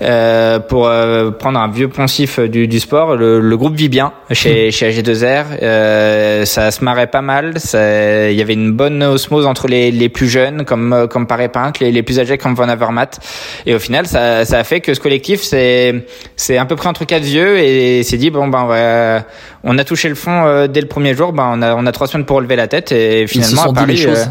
euh, 0.01 0.59
pour 0.59 0.87
euh, 0.87 1.31
prendre 1.31 1.59
un 1.59 1.69
vieux 1.69 1.87
poncif 1.87 2.39
du, 2.39 2.67
du 2.67 2.79
sport. 2.79 3.15
Le, 3.15 3.39
le, 3.39 3.57
groupe 3.57 3.75
vit 3.75 3.89
bien 3.89 4.13
chez, 4.31 4.71
chez 4.71 4.91
AG2R. 4.91 6.45
ça 6.45 6.71
se 6.71 6.83
marrait 6.83 7.07
pas 7.07 7.21
mal. 7.21 7.59
Ça, 7.59 8.30
il 8.31 8.37
y 8.37 8.41
avait 8.41 8.53
une 8.53 8.71
bonne 8.71 9.03
osmose 9.03 9.45
entre 9.45 9.67
les, 9.67 9.91
les 9.91 10.09
plus 10.09 10.27
jeunes 10.27 10.65
comme 10.65 10.93
euh, 10.93 11.07
comme 11.07 11.27
Paré 11.27 11.49
Pinte, 11.49 11.79
les, 11.79 11.91
les 11.91 12.03
plus 12.03 12.19
âgés 12.19 12.37
comme 12.37 12.55
Van 12.55 12.67
Avermaet 12.69 13.11
et 13.65 13.75
au 13.75 13.79
final 13.79 14.07
ça, 14.07 14.45
ça 14.45 14.59
a 14.59 14.63
fait 14.63 14.81
que 14.81 14.93
ce 14.93 14.99
collectif 14.99 15.41
c'est 15.41 16.05
c'est 16.35 16.57
un 16.57 16.65
peu 16.65 16.75
près 16.75 16.89
entre 16.89 17.05
quatre 17.05 17.27
yeux 17.27 17.59
et 17.59 18.03
s'est 18.03 18.17
dit 18.17 18.31
bon 18.31 18.47
ben 18.47 18.63
on, 18.63 18.67
va, 18.67 19.25
on 19.63 19.77
a 19.77 19.83
touché 19.83 20.09
le 20.09 20.15
fond 20.15 20.45
euh, 20.45 20.67
dès 20.67 20.81
le 20.81 20.87
premier 20.87 21.13
jour 21.15 21.33
ben 21.33 21.51
on 21.53 21.61
a 21.61 21.75
on 21.75 21.85
a 21.85 21.91
trois 21.91 22.07
semaines 22.07 22.25
pour 22.25 22.37
relever 22.37 22.55
la 22.55 22.67
tête 22.67 22.91
et 22.91 23.27
finalement 23.27 23.63
à 23.63 23.73
Paris 23.73 24.03
euh, 24.07 24.25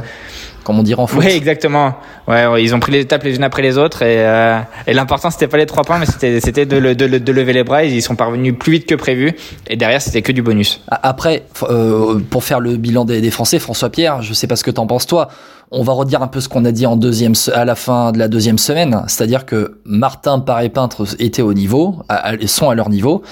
comme 0.64 0.78
on 0.78 0.82
dirait 0.82 1.00
en 1.00 1.06
foot. 1.06 1.24
Oui, 1.24 1.32
exactement. 1.32 1.96
Ouais, 2.30 2.46
ouais, 2.46 2.62
ils 2.62 2.74
ont 2.74 2.80
pris 2.80 2.92
les 2.92 3.00
étapes 3.00 3.22
les 3.24 3.36
unes 3.36 3.42
après 3.44 3.62
les 3.62 3.76
autres 3.76 4.02
et, 4.02 4.24
euh, 4.24 4.58
et 4.86 4.92
l'important 4.92 5.30
c'était 5.30 5.48
pas 5.48 5.56
les 5.56 5.66
trois 5.66 5.82
points, 5.84 5.98
mais 5.98 6.06
c'était 6.06 6.40
c'était 6.40 6.64
de, 6.66 6.78
de, 6.78 6.94
de, 6.94 7.18
de, 7.18 7.32
lever 7.32 7.52
les 7.52 7.64
bras. 7.64 7.84
Ils 7.84 7.94
y 7.96 8.02
sont 8.02 8.14
parvenus 8.14 8.54
plus 8.58 8.72
vite 8.72 8.86
que 8.86 8.94
prévu 8.94 9.34
et 9.68 9.76
derrière 9.76 10.00
c'était 10.00 10.22
que 10.22 10.32
du 10.32 10.42
bonus. 10.42 10.80
Après, 10.88 11.44
euh, 11.64 12.20
pour 12.30 12.44
faire 12.44 12.60
le 12.60 12.76
bilan 12.76 13.04
des, 13.04 13.20
des 13.20 13.30
Français, 13.30 13.58
François 13.58 13.90
Pierre, 13.90 14.22
je 14.22 14.32
sais 14.32 14.46
pas 14.46 14.56
ce 14.56 14.64
que 14.64 14.70
t'en 14.70 14.86
penses 14.86 15.06
toi. 15.06 15.28
On 15.72 15.84
va 15.84 15.92
redire 15.92 16.20
un 16.20 16.26
peu 16.26 16.40
ce 16.40 16.48
qu'on 16.48 16.64
a 16.64 16.72
dit 16.72 16.84
en 16.84 16.96
deuxième 16.96 17.34
à 17.54 17.64
la 17.64 17.76
fin 17.76 18.10
de 18.10 18.18
la 18.18 18.26
deuxième 18.26 18.58
semaine, 18.58 19.04
c'est-à-dire 19.06 19.46
que 19.46 19.78
Martin 19.84 20.40
Paré 20.40 20.68
Peintre 20.68 21.04
était 21.20 21.42
au 21.42 21.54
niveau, 21.54 21.94
à, 22.08 22.32
sont 22.46 22.70
à 22.70 22.74
leur 22.74 22.90
niveau. 22.90 23.22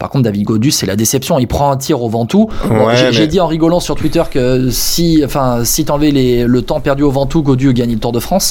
Par 0.00 0.10
contre, 0.10 0.24
David 0.24 0.42
Godu, 0.42 0.72
c'est 0.72 0.86
la 0.86 0.96
déception. 0.96 1.38
Il 1.38 1.46
prend 1.46 1.70
un 1.70 1.76
tir 1.76 2.02
au 2.02 2.08
Ventoux. 2.08 2.48
Bon, 2.68 2.86
Ouais, 2.88 2.96
J'ai 3.12 3.20
mais- 3.20 3.26
dit 3.28 3.38
en 3.38 3.46
rigolant 3.46 3.78
sur 3.78 3.94
Twitter 3.94 4.24
que 4.28 4.70
si, 4.70 5.22
enfin, 5.24 5.64
si 5.64 5.84
t'enlevais 5.84 6.10
les, 6.10 6.44
le 6.46 6.62
temps 6.62 6.80
perdu 6.80 7.04
au 7.04 7.12
Ventoux, 7.12 7.42
Godu 7.42 7.72
gagnait 7.72 7.94
le 7.94 8.00
Tour 8.00 8.10
de 8.10 8.18
France. 8.18 8.43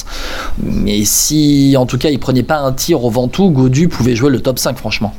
Mais 0.62 1.04
si, 1.04 1.74
en 1.78 1.86
tout 1.86 1.98
cas, 1.98 2.08
il 2.10 2.18
prenait 2.18 2.42
pas 2.42 2.58
un 2.58 2.72
tir 2.72 3.04
au 3.04 3.10
Ventoux, 3.10 3.50
Godu 3.50 3.88
pouvait 3.88 4.14
jouer 4.16 4.30
le 4.30 4.40
top 4.40 4.58
5, 4.58 4.76
franchement. 4.76 5.14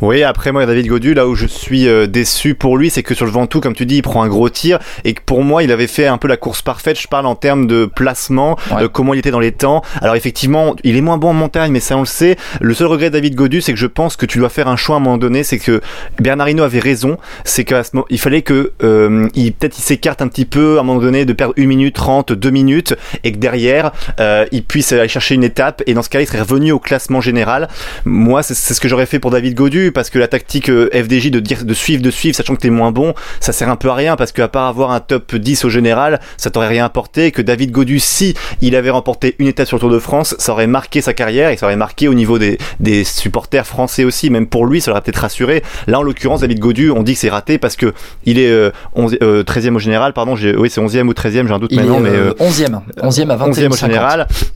Oui, 0.00 0.22
après 0.22 0.52
moi, 0.52 0.64
David 0.66 0.86
Godu, 0.86 1.14
là 1.14 1.26
où 1.26 1.34
je 1.34 1.46
suis 1.46 1.86
euh, 1.86 2.06
déçu 2.06 2.54
pour 2.54 2.76
lui, 2.78 2.90
c'est 2.90 3.02
que 3.02 3.14
sur 3.14 3.26
le 3.26 3.30
Ventoux, 3.32 3.60
comme 3.60 3.74
tu 3.74 3.86
dis, 3.86 3.96
il 3.96 4.02
prend 4.02 4.22
un 4.22 4.28
gros 4.28 4.48
tir 4.48 4.78
et 5.04 5.12
que 5.14 5.20
pour 5.24 5.42
moi, 5.42 5.62
il 5.62 5.72
avait 5.72 5.86
fait 5.86 6.06
un 6.06 6.16
peu 6.18 6.28
la 6.28 6.36
course 6.36 6.62
parfaite. 6.62 6.98
Je 6.98 7.08
parle 7.08 7.26
en 7.26 7.34
termes 7.34 7.66
de 7.66 7.84
placement, 7.86 8.56
Ouais. 8.74 8.84
euh, 8.84 8.88
comment 8.88 9.14
il 9.14 9.18
était 9.18 9.30
dans 9.30 9.40
les 9.40 9.52
temps. 9.52 9.82
Alors 10.00 10.14
effectivement, 10.16 10.74
il 10.84 10.96
est 10.96 11.00
moins 11.00 11.18
bon 11.18 11.30
en 11.30 11.34
montagne, 11.34 11.70
mais 11.72 11.80
ça 11.80 11.96
on 11.96 12.00
le 12.00 12.06
sait. 12.06 12.36
Le 12.60 12.72
seul 12.74 12.86
regret 12.86 13.10
de 13.10 13.14
David 13.14 13.34
Godu, 13.34 13.60
c'est 13.60 13.72
que 13.72 13.78
je 13.78 13.86
pense 13.86 14.16
que 14.16 14.26
tu 14.26 14.38
dois 14.38 14.48
faire 14.48 14.68
un 14.68 14.76
choix 14.76 14.96
à 14.96 14.98
un 14.98 15.02
moment 15.02 15.18
donné. 15.18 15.42
C'est 15.44 15.58
que 15.58 15.80
Bernard 16.20 16.48
Hinault 16.48 16.64
avait 16.64 16.78
raison. 16.78 17.16
C'est 17.44 17.64
qu'à 17.64 17.82
ce 17.84 17.90
fallait 18.16 18.42
que 18.42 18.72
euh, 18.82 19.28
il 19.34 19.52
peut-être 19.52 19.78
il 19.78 19.82
s'écarte 19.82 20.20
un 20.22 20.28
petit 20.28 20.44
peu 20.44 20.76
à 20.78 20.80
un 20.80 20.82
moment 20.84 21.00
donné 21.00 21.24
de 21.24 21.32
perdre 21.32 21.54
une 21.56 21.68
minute 21.68 21.94
trente, 21.94 22.32
deux 22.32 22.50
minutes, 22.50 22.94
et 23.24 23.32
que 23.32 23.38
derrière 23.38 23.92
euh, 24.18 24.44
il 24.52 24.64
puisse 24.64 24.92
aller 24.92 25.08
chercher 25.08 25.34
une 25.34 25.44
étape. 25.44 25.82
Et 25.86 25.94
dans 25.94 26.02
ce 26.02 26.08
cas-là, 26.08 26.22
il 26.24 26.26
serait 26.26 26.40
revenu 26.40 26.72
au 26.72 26.78
classement 26.78 27.20
général. 27.20 27.68
Moi, 28.04 28.42
c'est 28.42 28.54
ce 28.54 28.80
que 28.80 28.88
j'aurais 28.88 29.06
fait 29.06 29.18
pour 29.18 29.30
David 29.30 29.54
Godu 29.54 29.92
parce 29.92 30.10
que 30.10 30.18
la 30.18 30.28
tactique 30.28 30.68
euh, 30.70 30.88
FDJ 30.92 31.30
de 31.30 31.40
dire 31.40 31.64
de 31.64 31.74
suivre, 31.74 32.02
de 32.02 32.10
suivre, 32.10 32.34
sachant 32.36 32.54
que 32.56 32.60
t'es 32.60 32.70
moins 32.70 32.92
bon, 32.92 33.14
ça 33.40 33.52
sert 33.52 33.68
un 33.68 33.76
peu 33.76 33.88
à 33.90 33.94
rien 33.94 34.16
parce 34.16 34.32
qu'à 34.32 34.48
part 34.48 34.66
avoir 34.66 34.90
un 34.92 35.00
top 35.00 35.34
10 35.34 35.64
au 35.64 35.70
général, 35.70 36.20
ça 36.36 36.50
t'aurait 36.50 36.68
rien 36.68 36.84
apporté. 36.84 37.30
Que 37.32 37.42
David 37.42 37.70
Godu, 37.70 37.98
si 38.00 38.34
il 38.60 38.74
avait 38.76 38.90
remporté 38.90 39.36
une 39.38 39.46
étape 39.46 39.66
sur 39.66 39.76
le 39.76 39.80
Tour 39.80 39.90
de 39.90 39.98
France, 39.98 40.34
ça 40.38 40.52
aurait 40.52 40.66
marqué 40.66 41.00
sa 41.00 41.12
carrière 41.12 41.50
et 41.50 41.56
ça 41.56 41.66
aurait 41.66 41.76
marqué 41.76 42.08
au 42.08 42.14
niveau 42.14 42.38
des, 42.38 42.58
des 42.80 43.04
supporters 43.04 43.66
français 43.66 44.04
aussi. 44.04 44.30
Même 44.30 44.46
pour 44.46 44.66
lui, 44.66 44.80
ça 44.80 44.90
l'aurait 44.90 45.00
peut-être 45.02 45.18
rassuré. 45.18 45.62
Là, 45.86 45.98
en 46.00 46.02
l'occurrence, 46.02 46.40
David 46.40 46.58
Godu, 46.58 46.90
on 46.90 47.02
dit 47.02 47.14
que 47.14 47.18
c'est 47.20 47.28
raté 47.30 47.58
parce 47.58 47.76
que 47.76 47.92
il 48.24 48.38
est 48.38 48.50
euh, 48.50 48.70
11, 48.94 49.18
euh, 49.22 49.42
13e 49.42 49.74
au 49.76 49.78
général, 49.78 50.12
pardon, 50.12 50.36
j'ai- 50.36 50.56
oui, 50.56 50.70
c'est 50.70 50.80
11e 50.80 51.06
ou 51.08 51.12
13e, 51.12 51.46
j'ai 51.46 51.52
un 51.54 51.58
doute 51.58 51.70
Il 51.72 51.78
maintenant, 51.78 51.98
est 51.98 52.00
mais 52.00 52.08
euh, 52.10 52.32
11e, 52.40 52.80
11e 53.02 53.30
à 53.30 53.36
21 53.36 53.68
11e 53.68 53.72
au 53.72 53.76
général. 53.76 53.99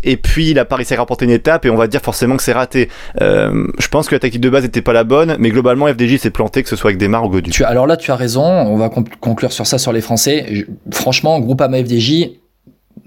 Et 0.03 0.17
puis, 0.17 0.51
il 0.51 0.59
a 0.59 0.65
pas 0.65 0.77
réussi 0.77 0.95
à 0.95 0.99
remporter 0.99 1.25
une 1.25 1.31
étape 1.31 1.65
et 1.65 1.71
on 1.71 1.77
va 1.77 1.87
dire 1.87 2.01
forcément 2.01 2.37
que 2.37 2.43
c'est 2.43 2.53
raté. 2.53 2.89
Euh, 3.21 3.67
je 3.79 3.89
pense 3.89 4.09
que 4.09 4.15
la 4.15 4.19
tactique 4.19 4.41
de 4.41 4.51
base 4.51 4.65
n'était 4.65 4.83
pas 4.83 4.93
la 4.93 5.05
bonne, 5.05 5.37
mais 5.39 5.51
globalement, 5.51 5.87
FDJ 5.87 6.19
s'est 6.19 6.31
planté, 6.31 6.63
que 6.63 6.69
ce 6.69 6.77
soit 6.77 6.91
avec 6.91 6.99
Desmar 6.99 7.25
ou 7.25 7.29
Godu. 7.29 7.51
Alors 7.65 7.87
là, 7.87 7.97
tu 7.97 8.11
as 8.11 8.17
raison. 8.17 8.45
On 8.45 8.77
va 8.77 8.89
concl- 8.89 9.17
conclure 9.21 9.53
sur 9.53 9.67
ça 9.67 9.79
sur 9.79 9.93
les 9.93 10.01
Français. 10.01 10.67
Franchement, 10.93 11.41
Groupama 11.41 11.79
FDJ, 11.79 12.31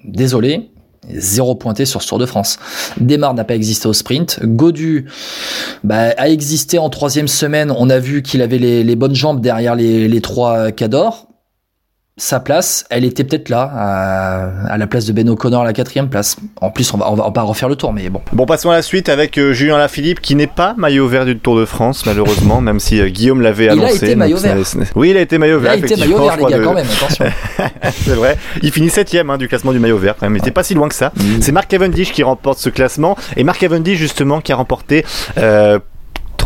désolé. 0.05 0.71
Zéro 1.09 1.55
pointé 1.55 1.85
sur 1.85 2.01
ce 2.01 2.07
Tour 2.09 2.19
de 2.19 2.25
France. 2.25 2.59
Desmar 2.99 3.33
n'a 3.33 3.45
pas 3.45 3.55
existé 3.55 3.87
au 3.87 3.93
sprint. 3.93 4.39
Godu 4.43 5.05
bah, 5.85 6.09
a 6.17 6.27
existé 6.27 6.79
en 6.79 6.89
troisième 6.89 7.29
semaine. 7.29 7.71
On 7.77 7.89
a 7.89 7.99
vu 7.99 8.21
qu'il 8.21 8.41
avait 8.41 8.57
les, 8.57 8.83
les 8.83 8.95
bonnes 8.97 9.15
jambes 9.15 9.39
derrière 9.39 9.75
les, 9.75 10.07
les 10.09 10.21
trois 10.21 10.71
Cadors. 10.71 11.27
Sa 12.19 12.39
place, 12.39 12.83
elle 12.89 13.05
était 13.05 13.23
peut-être 13.23 13.49
là, 13.49 13.71
à, 13.71 14.73
à, 14.73 14.77
la 14.77 14.87
place 14.87 15.05
de 15.05 15.13
Ben 15.13 15.29
O'Connor 15.29 15.61
à 15.61 15.65
la 15.65 15.73
quatrième 15.73 16.09
place. 16.09 16.35
En 16.59 16.71
plus, 16.71 16.91
on 16.91 16.97
va, 16.97 17.11
on 17.11 17.15
va, 17.15 17.29
pas 17.29 17.43
refaire 17.43 17.69
le 17.69 17.75
tour, 17.75 17.93
mais 17.93 18.09
bon. 18.09 18.21
Bon, 18.33 18.47
passons 18.47 18.71
à 18.71 18.73
la 18.73 18.81
suite 18.81 19.07
avec 19.07 19.37
euh, 19.37 19.53
Julien 19.53 19.77
Lafilippe, 19.77 20.19
qui 20.19 20.33
n'est 20.33 20.47
pas 20.47 20.73
maillot 20.77 21.07
vert 21.07 21.25
du 21.25 21.37
Tour 21.37 21.59
de 21.59 21.65
France, 21.65 22.07
malheureusement, 22.07 22.59
même 22.59 22.79
si 22.79 22.99
euh, 22.99 23.09
Guillaume 23.09 23.41
l'avait 23.41 23.69
annoncé. 23.69 23.97
Il 23.97 24.03
a 24.03 24.07
été 24.07 24.15
maillot 24.15 24.37
vert. 24.37 24.57
Oui, 24.95 25.11
il 25.11 25.17
a 25.17 25.21
été 25.21 25.37
maillot 25.37 25.59
vert. 25.59 25.75
Il 25.75 25.83
a 25.83 25.85
été 25.85 25.95
maillot 25.95 26.23
vert, 26.23 26.37
les 26.37 26.45
gars, 26.45 26.57
de... 26.57 26.63
quand 26.63 26.73
même, 26.73 26.87
attention. 26.87 27.25
C'est 27.91 28.15
vrai. 28.15 28.37
Il 28.63 28.71
finit 28.71 28.89
septième 28.89 29.29
hein, 29.29 29.37
du 29.37 29.47
classement 29.47 29.71
du 29.71 29.79
maillot 29.79 29.99
vert, 29.99 30.15
quand 30.19 30.25
même. 30.25 30.35
Il 30.35 30.39
était 30.39 30.49
pas 30.49 30.63
si 30.63 30.73
loin 30.73 30.89
que 30.89 30.95
ça. 30.95 31.11
Mmh. 31.15 31.41
C'est 31.41 31.51
Mark 31.51 31.67
Cavendish 31.67 32.13
qui 32.13 32.23
remporte 32.23 32.57
ce 32.57 32.69
classement. 32.69 33.15
Et 33.35 33.43
Mark 33.43 33.59
Cavendish, 33.59 33.99
justement, 33.99 34.41
qui 34.41 34.51
a 34.51 34.55
remporté 34.55 35.05
euh, 35.37 35.77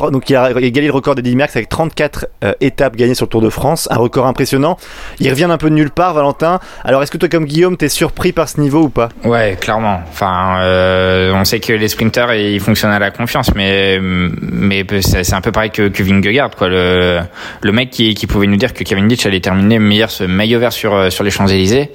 donc 0.09 0.29
il 0.29 0.35
a 0.35 0.49
égalé 0.59 0.87
le 0.87 0.93
record 0.93 1.15
d'Eddie 1.15 1.35
Merckx 1.35 1.55
avec 1.55 1.69
34 1.69 2.27
euh, 2.43 2.53
étapes 2.61 2.95
gagnées 2.95 3.13
sur 3.13 3.25
le 3.25 3.29
Tour 3.29 3.41
de 3.41 3.49
France, 3.49 3.87
un 3.91 3.97
record 3.97 4.25
impressionnant. 4.25 4.77
Il 5.19 5.29
revient 5.29 5.43
un 5.43 5.57
peu 5.57 5.69
de 5.69 5.75
nulle 5.75 5.91
part, 5.91 6.13
Valentin. 6.13 6.59
Alors 6.83 7.03
est-ce 7.03 7.11
que 7.11 7.17
toi, 7.17 7.29
comme 7.29 7.45
Guillaume, 7.45 7.77
t'es 7.77 7.89
surpris 7.89 8.31
par 8.31 8.49
ce 8.49 8.59
niveau 8.59 8.83
ou 8.83 8.89
pas? 8.89 9.09
Ouais, 9.23 9.57
clairement. 9.59 10.01
Enfin, 10.09 10.61
euh, 10.61 11.33
on 11.35 11.45
sait 11.45 11.59
que 11.59 11.73
les 11.73 11.87
sprinters 11.87 12.33
ils 12.33 12.59
fonctionnent 12.59 12.91
à 12.91 12.99
la 12.99 13.11
confiance, 13.11 13.53
mais 13.53 13.99
mais 14.01 14.85
c'est 15.01 15.33
un 15.33 15.41
peu 15.41 15.51
pareil 15.51 15.71
que, 15.71 15.89
que 15.89 16.01
Vingegaard, 16.01 16.55
quoi. 16.55 16.69
Le 16.69 17.19
le 17.61 17.71
mec 17.71 17.89
qui, 17.89 18.13
qui 18.13 18.27
pouvait 18.27 18.47
nous 18.47 18.57
dire 18.57 18.73
que 18.73 18.83
Cavendish 18.83 19.25
allait 19.25 19.39
terminer 19.39 19.79
meilleur 19.79 20.09
ce 20.09 20.23
maillot 20.23 20.59
vert 20.59 20.73
sur 20.73 20.93
euh, 20.95 21.09
sur 21.09 21.23
les 21.23 21.31
Champs 21.31 21.47
Élysées. 21.47 21.91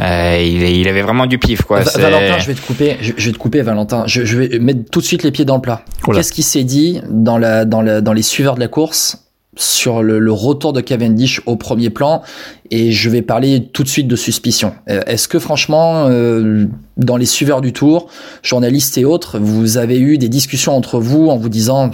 Euh, 0.00 0.38
il, 0.40 0.62
il, 0.62 0.88
avait 0.88 1.02
vraiment 1.02 1.26
du 1.26 1.38
pif 1.38 1.62
quoi. 1.62 1.80
Valentin, 1.80 2.38
je 2.38 2.46
vais 2.46 2.54
te 2.54 2.60
couper, 2.60 2.96
je, 3.00 3.12
je 3.16 3.26
vais 3.26 3.32
te 3.32 3.38
couper 3.38 3.62
Valentin. 3.62 4.04
Je, 4.06 4.24
je, 4.24 4.38
vais 4.38 4.58
mettre 4.58 4.90
tout 4.90 5.00
de 5.00 5.04
suite 5.04 5.22
les 5.22 5.30
pieds 5.30 5.44
dans 5.44 5.56
le 5.56 5.62
plat. 5.62 5.84
Qu'est-ce 6.12 6.32
qui 6.32 6.42
s'est 6.42 6.64
dit 6.64 7.00
dans 7.10 7.38
la 7.38 7.64
dans 7.64 7.82
la 7.82 8.00
dans 8.00 8.12
les 8.12 8.22
suiveurs 8.22 8.54
de 8.54 8.60
la 8.60 8.68
course 8.68 9.18
sur 9.54 10.02
le, 10.02 10.18
le, 10.18 10.32
retour 10.32 10.72
de 10.72 10.80
Cavendish 10.80 11.42
au 11.44 11.56
premier 11.56 11.90
plan? 11.90 12.22
Et 12.70 12.90
je 12.90 13.10
vais 13.10 13.20
parler 13.20 13.68
tout 13.72 13.82
de 13.82 13.88
suite 13.88 14.08
de 14.08 14.16
suspicion. 14.16 14.72
Est-ce 14.86 15.28
que 15.28 15.38
franchement, 15.38 16.06
euh, 16.08 16.64
dans 16.96 17.18
les 17.18 17.26
suiveurs 17.26 17.60
du 17.60 17.74
tour, 17.74 18.08
journalistes 18.42 18.96
et 18.96 19.04
autres, 19.04 19.38
vous 19.38 19.76
avez 19.76 19.98
eu 19.98 20.16
des 20.16 20.30
discussions 20.30 20.74
entre 20.74 20.98
vous 21.00 21.28
en 21.28 21.36
vous 21.36 21.50
disant 21.50 21.90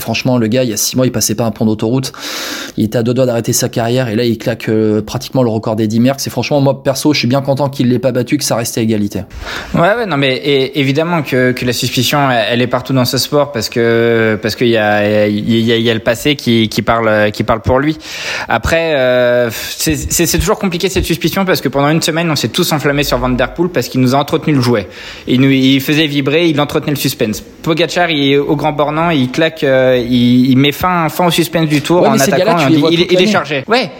franchement, 0.00 0.38
le 0.38 0.46
gars, 0.46 0.64
il 0.64 0.70
y 0.70 0.72
a 0.72 0.76
six 0.76 0.96
mois, 0.96 1.06
il 1.06 1.12
passait 1.12 1.34
pas 1.34 1.44
un 1.44 1.50
pont 1.50 1.64
d'autoroute. 1.64 2.12
Il 2.76 2.84
était 2.84 2.98
à 2.98 3.02
deux 3.02 3.14
doigts 3.14 3.26
d'arrêter 3.26 3.52
sa 3.52 3.68
carrière 3.68 4.08
et 4.08 4.16
là, 4.16 4.24
il 4.24 4.38
claque 4.38 4.68
euh, 4.68 5.02
pratiquement 5.02 5.42
le 5.42 5.50
record 5.50 5.76
des 5.76 5.86
10 5.86 6.00
Merckx. 6.00 6.26
Et 6.26 6.30
franchement, 6.30 6.60
moi, 6.60 6.82
perso, 6.82 7.12
je 7.12 7.18
suis 7.18 7.28
bien 7.28 7.40
content 7.40 7.68
qu'il 7.68 7.88
l'ait 7.88 7.98
pas 7.98 8.12
battu, 8.12 8.38
que 8.38 8.44
ça 8.44 8.56
restait 8.56 8.80
à 8.80 8.82
égalité. 8.82 9.20
Ouais, 9.74 9.80
ouais, 9.80 10.06
non, 10.06 10.16
mais 10.16 10.72
évidemment 10.74 11.22
que, 11.22 11.54
la 11.64 11.72
suspicion, 11.72 12.30
elle 12.30 12.60
est 12.60 12.66
partout 12.66 12.92
dans 12.92 13.06
ce 13.06 13.16
sport 13.16 13.50
parce 13.50 13.70
que 13.70 14.38
parce 14.42 14.54
qu'il 14.54 14.68
y 14.68 14.76
a 14.76 15.26
il 15.26 15.48
y 15.48 15.62
y 15.62 15.90
a 15.90 15.94
le 15.94 16.00
passé 16.00 16.36
qui, 16.36 16.68
qui 16.68 16.82
parle 16.82 17.30
qui 17.32 17.42
parle 17.42 17.62
pour 17.62 17.78
lui. 17.78 17.96
Après, 18.48 18.92
euh, 18.96 19.50
c'est 19.50 20.38
toujours 20.38 20.58
compliqué 20.58 20.90
cette 20.90 21.06
suspicion 21.06 21.44
parce 21.44 21.62
que 21.62 21.68
pendant 21.68 21.88
une 21.88 22.02
semaine, 22.02 22.30
on 22.30 22.36
s'est 22.36 22.48
tous 22.48 22.70
enflammés 22.72 23.02
sur 23.02 23.18
Van 23.18 23.30
Der 23.30 23.54
Poel 23.54 23.70
parce 23.70 23.88
qu'il 23.88 24.00
nous 24.00 24.14
a 24.14 24.18
entretenu 24.18 24.52
le 24.52 24.60
jouet. 24.60 24.88
Il 25.26 25.40
nous 25.40 25.50
il 25.50 25.80
faisait 25.80 26.06
vibrer, 26.06 26.48
il 26.48 26.60
entretenait 26.60 26.92
le 26.92 26.98
suspense. 26.98 27.42
Pogacar, 27.62 28.10
il, 28.10 28.36
au 28.38 28.56
grand 28.56 28.72
bornant, 28.72 29.10
il 29.10 29.30
claque. 29.30 29.64
Euh, 29.64 29.83
il, 29.96 30.50
il, 30.50 30.58
met 30.58 30.72
fin, 30.72 31.08
fin 31.08 31.26
au 31.26 31.30
suspense 31.30 31.68
du 31.68 31.80
tour 31.82 32.02
ouais, 32.02 32.08
en 32.08 32.18
attaquant. 32.18 32.56
Là, 32.56 32.66
il, 32.70 32.84
il, 32.90 33.12
il 33.12 33.22
est 33.22 33.26
chargé. 33.26 33.64
Ouais. 33.66 33.90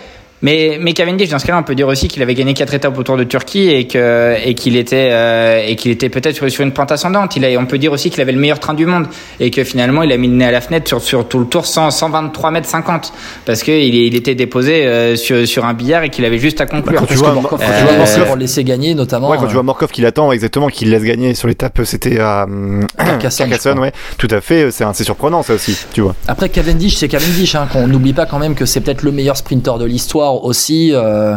Mais, 0.45 0.77
mais 0.79 0.93
Cavendish, 0.93 1.31
dans 1.31 1.39
ce 1.39 1.47
cas-là, 1.47 1.59
on 1.59 1.63
peut 1.63 1.75
dire 1.75 1.89
aussi 1.89 2.07
qu'il 2.07 2.21
avait 2.21 2.35
gagné 2.35 2.53
quatre 2.53 2.75
étapes 2.75 2.99
autour 2.99 3.17
de 3.17 3.25
Turquie 3.25 3.71
et 3.71 3.87
que 3.87 4.37
et 4.45 4.55
qu'il 4.55 4.77
était 4.77 5.09
euh, 5.11 5.65
et 5.67 5.75
qu'il 5.75 5.91
était 5.91 6.11
peut-être 6.11 6.35
sur, 6.35 6.51
sur, 6.51 6.63
une 6.63 6.73
pente 6.73 6.93
ascendante. 6.93 7.35
Il 7.37 7.47
a, 7.47 7.59
on 7.59 7.65
peut 7.65 7.79
dire 7.79 7.93
aussi 7.93 8.11
qu'il 8.11 8.21
avait 8.21 8.33
le 8.33 8.39
meilleur 8.39 8.61
train 8.61 8.75
du 8.75 8.85
monde 8.85 9.07
et 9.41 9.51
que 9.51 9.65
finalement 9.65 10.03
il 10.03 10.13
a 10.13 10.19
mis 10.19 10.29
le 10.29 10.35
nez 10.35 10.45
à 10.45 10.51
la 10.51 10.61
fenêtre 10.61 10.87
sur, 10.87 11.01
sur 11.01 11.27
tout 11.27 11.39
le 11.39 11.47
tour 11.47 11.65
100, 11.65 11.91
123 11.93 12.51
mètres 12.51 12.69
50 12.69 13.15
parce 13.47 13.63
que 13.63 13.73
il, 13.73 13.95
il 13.95 14.15
était 14.15 14.35
déposé 14.35 14.85
euh, 14.85 15.17
sur, 15.17 15.49
sur 15.49 15.65
un 15.65 15.73
billard 15.73 16.03
et 16.03 16.11
qu'il 16.11 16.27
avait 16.27 16.37
juste 16.37 16.61
à 16.61 16.67
conclure. 16.67 17.01
Bah, 17.01 17.07
quand 17.09 17.15
tu 17.15 17.19
vois, 17.19 17.33
Morkov, 17.33 17.63
euh, 17.63 17.65
quand 17.65 17.79
tu 17.79 17.85
vois 17.85 17.97
Morkov 17.97 18.27
pour 18.27 18.37
laisser 18.37 18.65
gagner 18.65 18.95
notamment. 18.95 19.31
Ouais, 19.31 19.39
quand 19.41 19.47
tu 19.47 19.55
vois 19.55 19.63
Morkov 19.63 19.93
qui 19.93 20.03
l'attend 20.03 20.31
exactement, 20.31 20.69
qu'il 20.69 20.91
laisse 20.91 21.05
gagner 21.05 21.33
sur 21.33 21.49
l'étape, 21.49 21.81
c'était 21.85 22.21
à 22.21 22.47
Carcassonne. 22.99 23.49
Carcassonne 23.49 23.79
ouais, 23.79 23.93
tout 24.19 24.29
à 24.31 24.43
fait. 24.43 24.71
C'est 24.71 24.85
c'est 24.93 25.05
surprenant 25.05 25.43
ça 25.43 25.55
aussi, 25.55 25.75
tu 25.95 26.03
vois. 26.03 26.15
Après 26.29 26.51
Cavendish, 26.51 26.97
c'est 26.97 27.09
Cavendish. 27.09 27.55
Hein, 27.55 27.67
qu'on 27.73 27.87
n'oublie 27.87 28.13
pas 28.13 28.27
quand 28.27 28.39
même 28.39 28.55
que 28.55 28.67
c'est 28.67 28.83
peut-être 28.83 29.03
le 29.03 29.11
meilleur 29.11 29.39
sprinter 29.39 29.79
de 29.79 29.87
l'histoire 29.87 30.34
aussi. 30.43 30.91
Euh, 30.93 31.37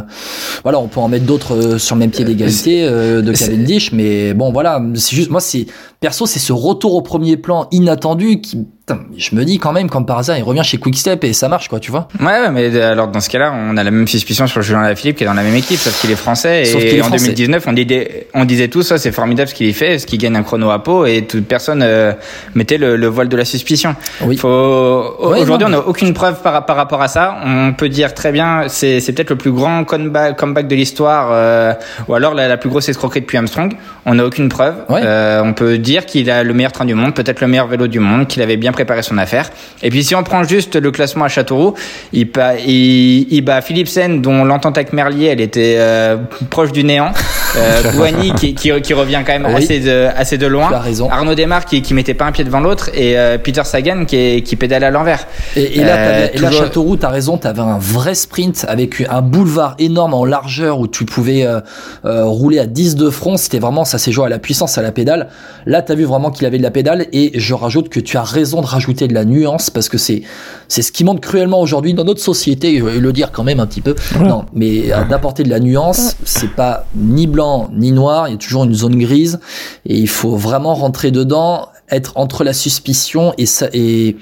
voilà, 0.64 0.80
on 0.80 0.88
peut 0.88 1.00
en 1.00 1.08
mettre 1.08 1.26
d'autres 1.26 1.56
euh, 1.56 1.78
sur 1.78 1.96
le 1.96 2.00
même 2.00 2.12
pied 2.12 2.26
d'égalité 2.26 2.84
euh, 2.84 3.22
de 3.22 3.32
Cavendish, 3.32 3.92
mais 3.92 4.34
bon, 4.34 4.52
voilà, 4.52 4.82
c'est 4.96 5.16
juste 5.16 5.30
moi, 5.30 5.42
c'est 5.42 5.68
perso, 6.00 6.26
c'est 6.26 6.40
ce 6.40 6.54
retour 6.54 6.96
au 6.96 7.02
premier 7.02 7.38
plan 7.38 7.68
inattendu 7.72 8.42
qui 8.42 8.68
je 9.18 9.36
me 9.36 9.44
dis 9.44 9.60
quand 9.60 9.74
même, 9.74 9.90
comme 9.90 10.06
par 10.06 10.20
hasard, 10.20 10.38
il 10.38 10.44
revient 10.44 10.64
chez 10.64 10.78
Quickstep 10.78 11.22
et 11.26 11.34
ça 11.34 11.50
marche, 11.50 11.68
quoi, 11.68 11.80
tu 11.80 11.92
vois. 11.92 12.08
Ouais, 12.22 12.50
mais 12.52 12.80
alors 12.80 13.10
dans 13.10 13.20
ce 13.20 13.30
cas-là, 13.30 13.54
on 13.54 13.76
a 13.76 13.84
la 13.84 13.92
même 13.92 14.08
suspicion 14.08 14.48
sur 14.48 14.62
Julien 14.62 14.84
Lafilippe 14.84 15.18
qui 15.18 15.24
est 15.26 15.28
dans 15.28 15.34
la 15.34 15.44
même 15.44 15.56
équipe, 15.56 15.78
sauf 15.78 16.00
qu'il 16.00 16.10
est 16.10 16.16
français. 16.16 16.64
Sauf 16.64 16.82
et 16.82 16.96
est 16.96 17.02
en 17.02 17.06
français. 17.06 17.26
2019, 17.26 17.66
on 17.68 17.74
disait, 17.74 18.28
on 18.34 18.46
disait 18.46 18.70
tout 18.70 18.84
ça, 18.84 18.98
c'est 18.98 19.12
formidable 19.12 19.50
ce 19.50 19.56
qu'il 19.56 19.74
fait, 19.74 20.00
ce 20.00 20.06
qu'il 20.06 20.20
gagne 20.20 20.38
un 20.38 20.44
chrono 20.44 20.70
à 20.70 20.82
peau, 20.82 21.06
et 21.06 21.26
toute 21.26 21.46
personne 21.46 21.82
euh, 21.84 22.14
mettait 22.56 22.78
le, 22.78 22.96
le, 22.96 23.08
voile 23.08 23.28
de 23.28 23.36
la 23.36 23.44
suspicion. 23.44 23.94
Oui. 24.22 24.38
Faut... 24.38 25.18
Ouais, 25.20 25.42
Aujourd'hui, 25.42 25.68
on 25.68 25.72
n'a 25.72 25.80
aucune 25.80 26.14
preuve 26.14 26.42
par, 26.42 26.66
par 26.66 26.78
rapport 26.78 27.02
à 27.02 27.10
ça. 27.10 27.36
On 27.46 27.74
peut 27.74 27.90
dire 27.90 28.14
très 28.14 28.32
bien, 28.32 28.64
c'est, 28.70 29.02
c'est 29.02 29.12
peut-être 29.12 29.32
le 29.32 29.36
plus 29.36 29.52
grand 29.52 29.84
comeback, 29.84 30.38
comeback 30.38 30.68
de 30.70 30.76
l'histoire, 30.76 31.30
euh, 31.32 31.74
ou 32.08 32.14
alors 32.14 32.34
la, 32.34 32.48
la, 32.48 32.56
plus 32.56 32.70
grosse 32.70 32.88
escroquerie 32.88 33.22
depuis 33.22 33.38
Armstrong. 33.38 33.76
On 34.06 34.16
n'a 34.16 34.26
aucune 34.26 34.48
preuve. 34.48 34.76
Ouais. 34.88 35.02
Euh, 35.04 35.44
on 35.44 35.54
peut 35.54 35.78
dire 35.78 36.06
qu'il 36.06 36.32
a 36.32 36.44
le 36.44 36.54
meilleur 36.54 36.72
train 36.72 36.86
du 36.86 36.96
monde, 36.96 37.14
peut-être 37.14 37.42
le 37.42 37.48
meilleur 37.48 37.68
vélo 37.68 37.88
du 37.88 38.00
monde, 38.00 38.28
qu'il 38.28 38.42
avait 38.42 38.56
bien 38.56 38.72
préparé 38.78 39.02
son 39.02 39.18
affaire. 39.18 39.50
Et 39.82 39.90
puis 39.90 40.04
si 40.04 40.14
on 40.14 40.24
prend 40.24 40.44
juste 40.44 40.76
le 40.76 40.92
classement 40.92 41.26
à 41.26 41.30
Châteauroux, 41.30 41.74
il, 42.14 42.30
il, 42.68 43.34
il 43.34 43.42
bat 43.42 43.62
Philipsen 43.62 44.22
dont 44.22 44.46
l'entente 44.46 44.78
avec 44.78 44.94
Merlier 44.94 45.30
elle 45.34 45.42
était 45.42 45.78
euh, 45.80 46.18
proche 46.52 46.72
du 46.72 46.84
néant. 46.84 47.12
Euh, 47.58 48.34
qui, 48.38 48.54
qui, 48.54 48.82
qui, 48.82 48.94
revient 48.94 49.22
quand 49.26 49.34
même 49.34 49.46
Oui. 49.48 49.56
assez 49.64 49.80
de 49.80 50.08
assez 50.16 50.38
de 50.38 50.48
loin. 50.48 50.68
Raison. 50.80 51.10
Arnaud 51.10 51.36
Desmar 51.36 51.66
qui 51.66 51.82
qui 51.82 51.94
mettait 51.94 52.14
pas 52.14 52.26
un 52.26 52.32
pied 52.32 52.44
devant 52.44 52.60
l'autre 52.60 52.90
et 52.94 53.18
euh, 53.18 53.38
Peter 53.38 53.64
Sagan 53.64 54.06
qui 54.06 54.16
est, 54.16 54.42
qui 54.44 54.56
pédale 54.56 54.84
à 54.84 54.92
l'envers. 54.92 55.26
Et, 55.56 55.80
et 55.80 55.84
là, 55.84 55.96
Euh, 55.98 56.28
et 56.34 56.38
là, 56.38 56.50
toujours- 56.50 56.64
Châteauroux, 56.66 56.96
t'as 56.98 57.10
raison, 57.10 57.38
t'avais 57.38 57.62
un 57.62 57.78
vrai 57.80 58.16
sprint 58.16 58.66
avec 58.68 59.04
un 59.10 59.22
boulevard 59.22 59.76
énorme 59.80 60.14
en 60.14 60.26
largeur 60.26 60.80
où 60.80 60.88
tu 60.88 61.06
pouvais 61.06 61.44
euh, 61.46 61.60
euh, 62.06 62.26
rouler 62.26 62.60
à 62.60 62.66
10 62.68 62.96
de 62.96 63.10
front. 63.10 63.38
C'était 63.38 63.60
vraiment, 63.60 63.86
ça 63.86 63.98
s'est 63.98 64.12
joué 64.12 64.26
à 64.26 64.30
la 64.30 64.40
puissance, 64.40 64.78
à 64.78 64.82
la 64.82 64.92
pédale. 64.92 65.30
Là, 65.66 65.82
t'as 65.82 65.96
vu 65.96 66.04
vraiment 66.06 66.32
qu'il 66.32 66.46
avait 66.46 66.58
de 66.58 66.64
la 66.64 66.72
pédale 66.72 67.08
et 67.14 67.32
je 67.40 67.54
rajoute 67.54 67.90
que 67.90 68.00
tu 68.00 68.18
as 68.18 68.24
raison 68.24 68.62
de 68.62 68.68
rajouter 68.68 69.08
de 69.08 69.14
la 69.14 69.26
nuance 69.26 69.70
parce 69.70 69.90
que 69.90 69.98
c'est 69.98 70.22
c'est 70.68 70.82
ce 70.82 70.92
qui 70.92 71.04
manque 71.06 71.22
cruellement 71.22 71.62
aujourd'hui 71.62 71.94
dans 71.94 72.04
notre 72.04 72.22
société. 72.22 72.78
Je 72.78 72.84
vais 72.84 73.00
le 73.00 73.14
dire 73.14 73.32
quand 73.32 73.44
même 73.44 73.60
un 73.60 73.66
petit 73.68 73.82
peu. 73.82 73.96
Non, 74.20 74.46
mais 74.54 74.92
euh, 74.92 75.04
d'apporter 75.10 75.44
de 75.44 75.50
la 75.50 75.60
nuance, 75.60 76.16
c'est 76.26 76.52
pas 76.52 76.86
ni 76.96 77.26
blanc 77.28 77.47
ni 77.74 77.92
noir. 77.92 78.28
Il 78.28 78.32
y 78.32 78.36
a 78.36 78.38
toujours 78.38 78.64
une 78.64 78.74
zone 78.74 78.98
grise 78.98 79.40
et 79.86 79.98
il 79.98 80.08
faut 80.10 80.36
vraiment 80.36 80.74
rentrer 80.74 81.12
dedans, 81.12 81.70
être 81.90 82.14
entre 82.16 82.44
la 82.44 82.54
suspicion 82.54 83.34
et 83.38 83.46
ça 83.46 83.68
et 83.74 84.18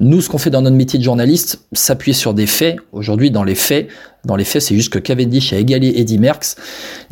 nous, 0.00 0.20
ce 0.20 0.28
qu'on 0.28 0.38
fait 0.38 0.50
dans 0.50 0.62
notre 0.62 0.76
métier 0.76 0.98
de 0.98 1.04
journaliste, 1.04 1.60
s'appuyer 1.72 2.14
sur 2.14 2.34
des 2.34 2.46
faits. 2.46 2.76
Aujourd'hui, 2.92 3.30
dans 3.30 3.44
les 3.44 3.54
faits, 3.54 3.88
dans 4.24 4.36
les 4.36 4.44
faits, 4.44 4.62
c'est 4.62 4.76
juste 4.76 4.92
que 4.92 5.00
Cavendish 5.00 5.52
a 5.52 5.56
égalé 5.56 5.94
Eddie 5.96 6.18
Merckx 6.18 6.54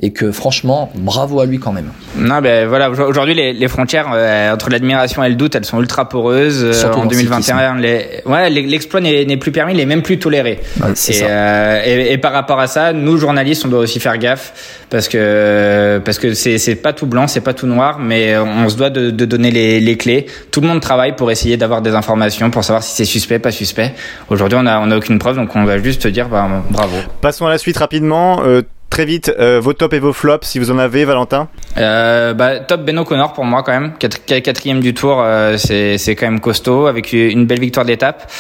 et 0.00 0.12
que 0.12 0.30
franchement, 0.30 0.92
bravo 0.94 1.40
à 1.40 1.46
lui 1.46 1.58
quand 1.58 1.72
même. 1.72 1.90
Non, 2.16 2.40
ben 2.40 2.68
voilà. 2.68 2.88
Aujourd'hui, 2.88 3.34
les, 3.34 3.52
les 3.52 3.68
frontières 3.68 4.10
euh, 4.14 4.52
entre 4.54 4.70
l'admiration 4.70 5.24
et 5.24 5.28
le 5.28 5.34
doute, 5.34 5.56
elles 5.56 5.64
sont 5.64 5.80
ultra 5.80 6.08
poreuses. 6.08 6.62
Euh, 6.62 6.72
Surtout 6.72 6.98
en 7.00 7.04
dans 7.06 7.10
le 7.10 7.16
2021, 7.16 7.78
les, 7.78 8.22
ouais, 8.26 8.48
l'exploit 8.50 9.00
n'est 9.00 9.36
plus 9.38 9.50
permis, 9.50 9.74
il 9.74 9.80
est 9.80 9.86
même 9.86 10.02
plus 10.02 10.20
toléré. 10.20 10.60
C'est 10.94 11.12
et, 11.12 11.16
ça. 11.16 11.24
euh, 11.26 11.82
et, 11.84 12.12
et 12.12 12.18
par 12.18 12.32
rapport 12.32 12.60
à 12.60 12.68
ça, 12.68 12.92
nous 12.92 13.16
journalistes, 13.16 13.64
on 13.64 13.68
doit 13.68 13.80
aussi 13.80 13.98
faire 13.98 14.16
gaffe 14.16 14.78
parce 14.88 15.08
que 15.08 16.00
parce 16.04 16.18
que 16.20 16.32
c'est 16.34 16.74
pas 16.76 16.92
tout 16.92 17.06
blanc, 17.06 17.26
c'est 17.26 17.40
pas 17.40 17.54
tout 17.54 17.66
noir, 17.66 17.98
mais 17.98 18.38
on 18.38 18.68
se 18.68 18.76
doit 18.76 18.90
de, 18.90 19.10
de 19.10 19.24
donner 19.24 19.50
les, 19.50 19.80
les 19.80 19.96
clés. 19.96 20.26
Tout 20.52 20.60
le 20.60 20.68
monde 20.68 20.80
travaille 20.80 21.16
pour 21.16 21.30
essayer 21.32 21.56
d'avoir 21.56 21.82
des 21.82 21.94
informations 21.94 22.50
pour 22.50 22.62
savoir 22.62 22.84
si 22.84 22.94
c'est 22.94 23.04
suspect, 23.04 23.40
pas 23.40 23.50
suspect. 23.50 23.94
Aujourd'hui, 24.28 24.58
on 24.60 24.66
a 24.66 24.78
on 24.78 24.90
a 24.92 24.96
aucune 24.96 25.18
preuve, 25.18 25.34
donc 25.36 25.56
on 25.56 25.64
va 25.64 25.78
juste 25.82 26.06
dire 26.06 26.28
bah, 26.28 26.48
bravo. 26.70 26.99
Passons 27.20 27.46
à 27.46 27.50
la 27.50 27.58
suite 27.58 27.76
rapidement. 27.76 28.42
Euh, 28.42 28.62
très 28.90 29.05
vite, 29.05 29.33
euh, 29.38 29.61
vos 29.62 29.72
tops 29.72 29.94
et 29.94 30.00
vos 30.00 30.12
flops, 30.12 30.46
si 30.46 30.59
vous 30.59 30.70
en 30.70 30.79
avez, 30.79 31.05
Valentin. 31.05 31.48
Euh, 31.79 32.35
bah, 32.35 32.59
top 32.59 32.83
Ben 32.85 32.98
O'Connor 32.98 33.33
pour 33.33 33.44
moi 33.44 33.62
quand 33.62 33.72
même. 33.72 33.92
Quatrième 33.98 34.81
du 34.81 34.92
tour, 34.92 35.20
euh, 35.22 35.57
c'est 35.57 35.96
c'est 35.96 36.16
quand 36.16 36.26
même 36.26 36.40
costaud 36.40 36.87
avec 36.87 37.12
une 37.12 37.46
belle 37.46 37.61
victoire 37.61 37.87
d'étape. 37.87 38.31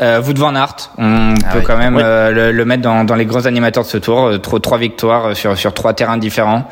Euh, 0.00 0.20
Wout 0.22 0.34
van 0.38 0.54
Aert, 0.56 0.90
on 0.96 1.34
peut 1.52 1.58
oui. 1.58 1.64
quand 1.64 1.76
même 1.76 1.96
Oui. 1.96 2.02
euh, 2.04 2.30
le, 2.30 2.52
le 2.52 2.64
mettre 2.64 2.82
dans, 2.82 3.04
dans 3.04 3.14
les 3.14 3.26
grands 3.26 3.44
animateurs 3.46 3.84
de 3.84 3.88
ce 3.88 3.98
tour. 3.98 4.26
Euh, 4.26 4.38
Trois, 4.38 4.60
trois 4.60 4.78
victoires 4.78 5.36
sur 5.36 5.56
sur 5.58 5.74
trois 5.74 5.92
terrains 5.92 6.16
différents. 6.16 6.68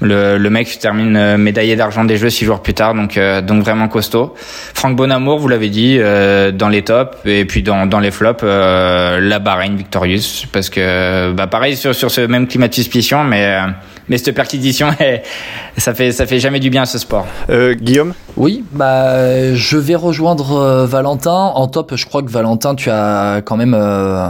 Le, 0.00 0.38
le 0.38 0.50
mec 0.50 0.78
termine 0.78 1.16
euh, 1.16 1.36
médaillé 1.36 1.74
d'argent 1.76 2.04
des 2.04 2.16
Jeux 2.16 2.30
six 2.30 2.44
jours 2.44 2.62
plus 2.62 2.74
tard, 2.74 2.94
donc 2.94 3.16
euh, 3.18 3.40
donc 3.42 3.62
vraiment 3.64 3.88
costaud. 3.88 4.34
Franck 4.74 4.94
Bonamour, 4.96 5.38
vous 5.38 5.48
l'avez 5.48 5.68
dit, 5.70 5.96
euh, 5.98 6.52
dans 6.52 6.68
les 6.68 6.82
tops 6.82 7.16
et 7.24 7.44
puis 7.44 7.62
dans 7.64 7.86
dans 7.86 7.98
les 8.00 8.12
flops, 8.12 8.42
euh, 8.44 9.18
la 9.20 9.38
Bahreïn 9.40 9.74
victorieuse 9.76 10.46
parce 10.52 10.70
que 10.70 11.32
bah 11.32 11.48
pareil 11.48 11.76
sur 11.76 11.94
sur 11.94 12.10
ce 12.12 12.20
même 12.20 12.46
climat 12.46 12.68
suspicion, 12.76 13.24
mais 13.24 13.44
euh, 13.44 13.66
mais 14.08 14.18
cette 14.18 14.34
perquisition, 14.34 14.90
ça 15.76 15.94
fait 15.94 16.12
ça 16.12 16.26
fait 16.26 16.38
jamais 16.38 16.60
du 16.60 16.70
bien 16.70 16.82
à 16.82 16.86
ce 16.86 16.98
sport. 16.98 17.26
Euh, 17.50 17.74
Guillaume? 17.74 18.14
Oui, 18.36 18.64
bah 18.72 19.54
je 19.54 19.76
vais 19.76 19.94
rejoindre 19.96 20.52
euh, 20.52 20.86
Valentin. 20.86 21.52
En 21.54 21.66
top, 21.66 21.94
je 21.96 22.06
crois 22.06 22.22
que 22.22 22.30
Valentin, 22.30 22.74
tu 22.74 22.90
as 22.90 23.40
quand 23.44 23.56
même 23.56 23.74
euh, 23.74 24.28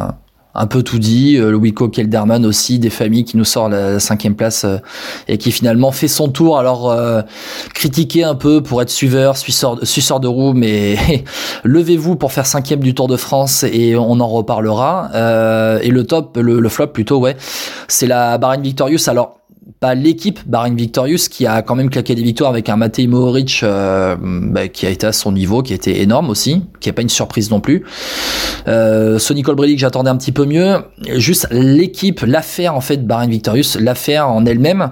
un 0.57 0.67
peu 0.67 0.83
tout 0.83 0.99
dit. 0.99 1.37
Euh, 1.37 1.51
le 1.51 1.89
Kelderman 1.89 2.47
aussi, 2.47 2.79
des 2.79 2.91
familles 2.91 3.25
qui 3.25 3.37
nous 3.37 3.45
sort 3.45 3.69
la 3.69 4.01
cinquième 4.01 4.35
place 4.35 4.65
euh, 4.65 4.79
et 5.29 5.39
qui 5.39 5.53
finalement 5.53 5.93
fait 5.93 6.09
son 6.09 6.29
tour. 6.29 6.59
Alors 6.59 6.91
euh, 6.91 7.23
critiqué 7.75 8.25
un 8.25 8.35
peu 8.35 8.63
pour 8.63 8.83
être 8.83 8.91
suiveur, 8.91 9.37
suisseur, 9.37 10.21
de 10.21 10.29
roue, 10.29 10.53
mais 10.53 10.97
levez-vous 11.65 12.17
pour 12.17 12.33
faire 12.33 12.47
cinquième 12.47 12.81
du 12.81 12.95
Tour 12.95 13.09
de 13.09 13.17
France 13.17 13.65
et 13.65 13.97
on 13.97 14.21
en 14.21 14.29
reparlera. 14.29 15.11
Et 15.83 15.91
le 15.91 16.05
top, 16.05 16.39
le, 16.41 16.61
le 16.61 16.69
flop 16.69 16.89
plutôt, 16.89 17.19
ouais, 17.19 17.37
c'est 17.89 18.07
la 18.07 18.39
Bahrain 18.39 18.61
Victorious. 18.61 19.09
Alors 19.09 19.39
pas 19.81 19.95
l'équipe 19.95 20.41
Bahrain 20.47 20.75
Victorious 20.75 21.29
qui 21.31 21.47
a 21.47 21.63
quand 21.63 21.75
même 21.75 21.91
claqué 21.91 22.15
des 22.15 22.23
victoires 22.23 22.51
avec 22.51 22.69
un 22.69 22.77
Matej 22.77 23.09
Mohoric 23.09 23.61
euh, 23.63 24.17
bah, 24.21 24.69
qui 24.69 24.87
a 24.87 24.91
été 24.91 25.07
à 25.07 25.13
son 25.13 25.33
niveau, 25.33 25.63
qui 25.63 25.75
était 25.75 26.01
énorme 26.01 26.31
aussi, 26.31 26.63
qui 26.81 26.89
est 26.89 26.93
pas 26.93 27.03
une 27.03 27.09
surprise 27.09 27.51
non 27.51 27.61
plus. 27.61 27.85
Euh, 28.69 29.19
Sonny 29.19 29.43
Colbrelli 29.43 29.75
que 29.75 29.81
j'attendais 29.81 30.11
un 30.11 30.17
petit 30.17 30.33
peu 30.33 30.45
mieux. 30.45 30.77
Juste 31.17 31.49
l'équipe, 31.51 32.21
l'affaire 32.21 32.75
en 32.75 32.81
fait 32.81 33.07
Bahrain 33.07 33.27
Victorious, 33.27 33.79
l'affaire 33.81 34.29
en 34.29 34.47
elle-même. 34.47 34.89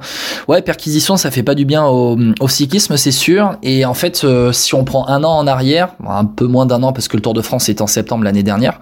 Ouais, 0.48 0.60
perquisition, 0.60 1.16
ça 1.16 1.30
fait 1.30 1.42
pas 1.44 1.54
du 1.54 1.64
bien 1.64 1.87
au, 1.87 2.18
au 2.40 2.48
cyclisme, 2.48 2.96
c'est 2.96 3.12
sûr. 3.12 3.56
Et 3.62 3.84
en 3.84 3.94
fait, 3.94 4.22
euh, 4.24 4.52
si 4.52 4.74
on 4.74 4.84
prend 4.84 5.06
un 5.08 5.22
an 5.22 5.32
en 5.38 5.46
arrière, 5.46 5.94
un 6.06 6.24
peu 6.24 6.46
moins 6.46 6.66
d'un 6.66 6.82
an 6.82 6.92
parce 6.92 7.06
que 7.08 7.16
le 7.16 7.22
Tour 7.22 7.34
de 7.34 7.42
France 7.42 7.68
est 7.68 7.80
en 7.80 7.87
septembre 7.87 8.24
l'année 8.24 8.42
dernière, 8.42 8.80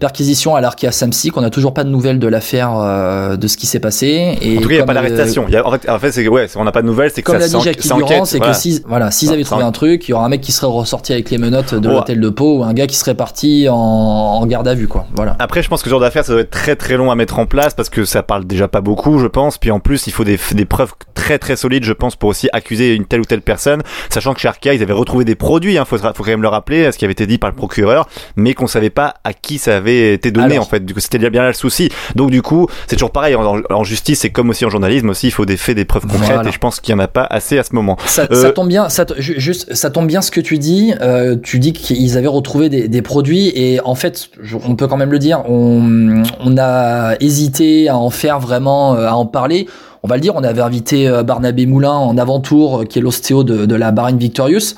perquisition 0.00 0.56
à 0.56 0.60
l'Arkea 0.60 0.92
Samsic, 0.92 1.36
on 1.36 1.42
n'a 1.42 1.50
toujours 1.50 1.74
pas 1.74 1.84
de 1.84 1.90
nouvelles 1.90 2.18
de 2.18 2.26
l'affaire 2.26 2.74
euh, 2.76 3.36
de 3.36 3.46
ce 3.46 3.56
qui 3.56 3.66
s'est 3.66 3.80
passé. 3.80 4.38
Et 4.40 4.58
En 4.58 4.60
tout 4.62 4.68
cas, 4.68 4.74
il 4.74 4.76
n'y 4.78 4.82
a 4.82 4.86
pas 4.86 4.94
d'arrestation. 4.94 5.25
Il 5.48 5.52
y 5.52 5.56
a- 5.56 5.66
En 5.66 5.70
fait, 5.70 5.88
en 5.88 5.98
fait, 5.98 6.12
c'est 6.12 6.26
ouais, 6.28 6.46
on 6.56 6.64
n'a 6.64 6.72
pas 6.72 6.82
de 6.82 6.86
nouvelles, 6.86 7.10
c'est 7.14 7.22
que 7.22 7.26
comme 7.26 7.36
ça 7.40 7.46
l'a 7.46 7.70
dit 7.72 7.78
Durand, 7.96 8.24
c'est 8.24 8.38
voilà. 8.38 8.52
que 8.52 8.58
s'ils 8.58 8.80
voilà, 8.86 9.10
s'ils 9.10 9.32
avaient 9.32 9.42
trouvé 9.44 9.62
un 9.64 9.72
truc, 9.72 10.08
il 10.08 10.10
y 10.10 10.14
aura 10.14 10.24
un 10.26 10.28
mec 10.28 10.40
qui 10.40 10.52
serait 10.52 10.66
ressorti 10.66 11.12
avec 11.12 11.30
les 11.30 11.38
menottes 11.38 11.74
de 11.74 11.88
Ouais. 11.88 11.94
l'hôtel 11.94 12.20
de 12.20 12.28
Pau 12.28 12.58
ou 12.58 12.64
un 12.64 12.72
gars 12.74 12.86
qui 12.86 12.96
serait 12.96 13.14
parti 13.14 13.68
en, 13.68 13.74
en 13.74 14.46
garde 14.46 14.68
à 14.68 14.74
vue, 14.74 14.88
quoi. 14.88 15.06
Voilà. 15.14 15.36
Après, 15.38 15.62
je 15.62 15.68
pense 15.68 15.80
que 15.82 15.86
ce 15.86 15.90
genre 15.90 16.00
d'affaire, 16.00 16.24
ça 16.24 16.32
doit 16.32 16.42
être 16.42 16.50
très 16.50 16.76
très 16.76 16.96
long 16.96 17.10
à 17.10 17.14
mettre 17.14 17.38
en 17.38 17.46
place 17.46 17.74
parce 17.74 17.88
que 17.88 18.04
ça 18.04 18.22
parle 18.22 18.44
déjà 18.44 18.68
pas 18.68 18.80
beaucoup, 18.80 19.18
je 19.18 19.26
pense. 19.26 19.58
Puis 19.58 19.70
en 19.70 19.80
plus, 19.80 20.06
il 20.06 20.12
faut 20.12 20.24
des, 20.24 20.38
des 20.52 20.64
preuves 20.64 20.92
très 21.14 21.38
très 21.38 21.56
solides, 21.56 21.84
je 21.84 21.92
pense, 21.92 22.16
pour 22.16 22.28
aussi 22.28 22.48
accuser 22.52 22.94
une 22.94 23.04
telle 23.06 23.20
ou 23.20 23.24
telle 23.24 23.42
personne. 23.42 23.82
Sachant 24.10 24.34
que 24.34 24.40
chez 24.40 24.48
Arkea, 24.48 24.74
ils 24.74 24.82
avaient 24.82 24.92
retrouvé 24.92 25.24
des 25.24 25.34
produits, 25.34 25.78
hein, 25.78 25.84
faut, 25.84 25.96
faut 25.98 26.04
quand 26.12 26.26
même 26.26 26.42
le 26.42 26.48
rappeler, 26.48 26.90
ce 26.92 26.98
qui 26.98 27.04
avait 27.04 27.12
été 27.12 27.26
dit 27.26 27.38
par 27.38 27.50
le 27.50 27.56
procureur, 27.56 28.08
mais 28.36 28.54
qu'on 28.54 28.66
savait 28.66 28.90
pas 28.90 29.14
à 29.24 29.32
qui 29.32 29.58
ça 29.58 29.76
avait 29.76 30.14
été 30.14 30.30
donné 30.30 30.54
Alors. 30.54 30.64
en 30.66 30.68
fait. 30.68 30.84
Du 30.84 30.94
coup, 30.94 31.00
c'était 31.00 31.18
bien 31.30 31.42
là 31.42 31.48
le 31.48 31.54
souci. 31.54 31.88
Donc 32.14 32.30
du 32.30 32.42
coup, 32.42 32.68
c'est 32.86 32.96
toujours 32.96 33.10
pareil. 33.12 33.34
En, 33.34 33.60
en 33.70 33.84
justice, 33.84 34.20
c'est 34.20 34.30
comme 34.30 34.50
aussi 34.50 34.64
en 34.64 34.70
journalisme 34.70 35.10
aussi, 35.16 35.28
il 35.28 35.30
faut 35.30 35.46
des 35.46 35.56
faits, 35.56 35.76
des 35.76 35.84
preuves 35.84 36.06
concrètes. 36.06 36.34
Voilà. 36.34 36.48
Et 36.48 36.52
je 36.52 36.58
pense 36.58 36.80
qu'il 36.80 36.92
y 36.92 36.94
en 36.94 36.98
a 36.98 37.08
pas 37.08 37.26
assez 37.28 37.58
à 37.58 37.62
ce 37.64 37.74
moment. 37.74 37.96
Ça, 38.06 38.26
Euh, 38.30 38.42
ça 38.42 38.50
tombe 38.50 38.68
bien, 38.68 38.88
ça, 38.88 39.04
juste, 39.18 39.74
tombe 39.90 40.06
bien 40.06 40.20
ce 40.20 40.30
que 40.30 40.40
tu 40.40 40.58
dis. 40.58 40.92
Euh, 41.00 41.36
tu 41.42 41.58
dis 41.58 41.72
qu'ils 41.72 42.18
avaient 42.18 42.26
retrouvé 42.28 42.68
des, 42.68 42.88
des 42.88 43.02
produits 43.02 43.50
et 43.54 43.80
en 43.80 43.94
fait, 43.94 44.28
je- 44.42 44.56
on 44.66 44.76
peut 44.76 44.86
quand 44.86 44.96
même 44.98 45.12
le 45.12 45.18
dire, 45.18 45.42
on, 45.48 46.22
on 46.40 46.56
a 46.58 47.14
hésité 47.20 47.88
à 47.88 47.96
en 47.96 48.10
faire 48.10 48.38
vraiment, 48.40 48.94
euh, 48.94 49.06
à 49.08 49.14
en 49.14 49.26
parler. 49.26 49.66
On 50.02 50.08
va 50.08 50.16
le 50.16 50.20
dire, 50.20 50.34
on 50.36 50.44
avait 50.44 50.60
invité 50.60 51.10
Barnabé 51.24 51.66
Moulin 51.66 51.90
en 51.90 52.16
avant-tour, 52.16 52.84
qui 52.88 52.98
est 53.00 53.02
l'ostéo 53.02 53.42
de, 53.42 53.66
de 53.66 53.74
la 53.74 53.90
Bahrain 53.90 54.14
Victorious. 54.16 54.74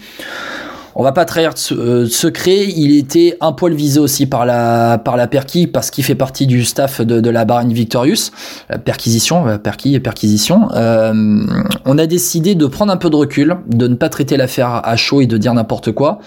On 1.00 1.04
va 1.04 1.12
pas 1.12 1.24
trahir 1.24 1.50
de 1.54 1.74
euh, 1.76 2.06
secret, 2.06 2.66
il 2.66 2.96
était 2.96 3.36
un 3.40 3.52
poil 3.52 3.72
visé 3.72 4.00
aussi 4.00 4.26
par 4.26 4.44
la 4.44 4.98
par 4.98 5.16
la 5.16 5.28
Perquis 5.28 5.68
parce 5.68 5.92
qu'il 5.92 6.02
fait 6.02 6.16
partie 6.16 6.48
du 6.48 6.64
staff 6.64 7.00
de, 7.00 7.30
la 7.30 7.44
Bahrain 7.44 7.68
Victorious, 7.68 8.32
la 8.68 8.78
perquisition, 8.78 9.44
la 9.44 9.60
Perquis 9.60 9.94
et 9.94 10.00
perquisition. 10.00 10.68
Euh, 10.74 11.46
on 11.84 11.98
a 11.98 12.06
décidé 12.06 12.56
de 12.56 12.66
prendre 12.66 12.90
un 12.90 12.96
peu 12.96 13.10
de 13.10 13.14
recul, 13.14 13.58
de 13.68 13.86
ne 13.86 13.94
pas 13.94 14.08
traiter 14.08 14.36
l'affaire 14.36 14.80
à 14.84 14.96
chaud 14.96 15.20
et 15.20 15.28
de 15.28 15.38
dire 15.38 15.54
n'importe 15.54 15.92
quoi. 15.92 16.18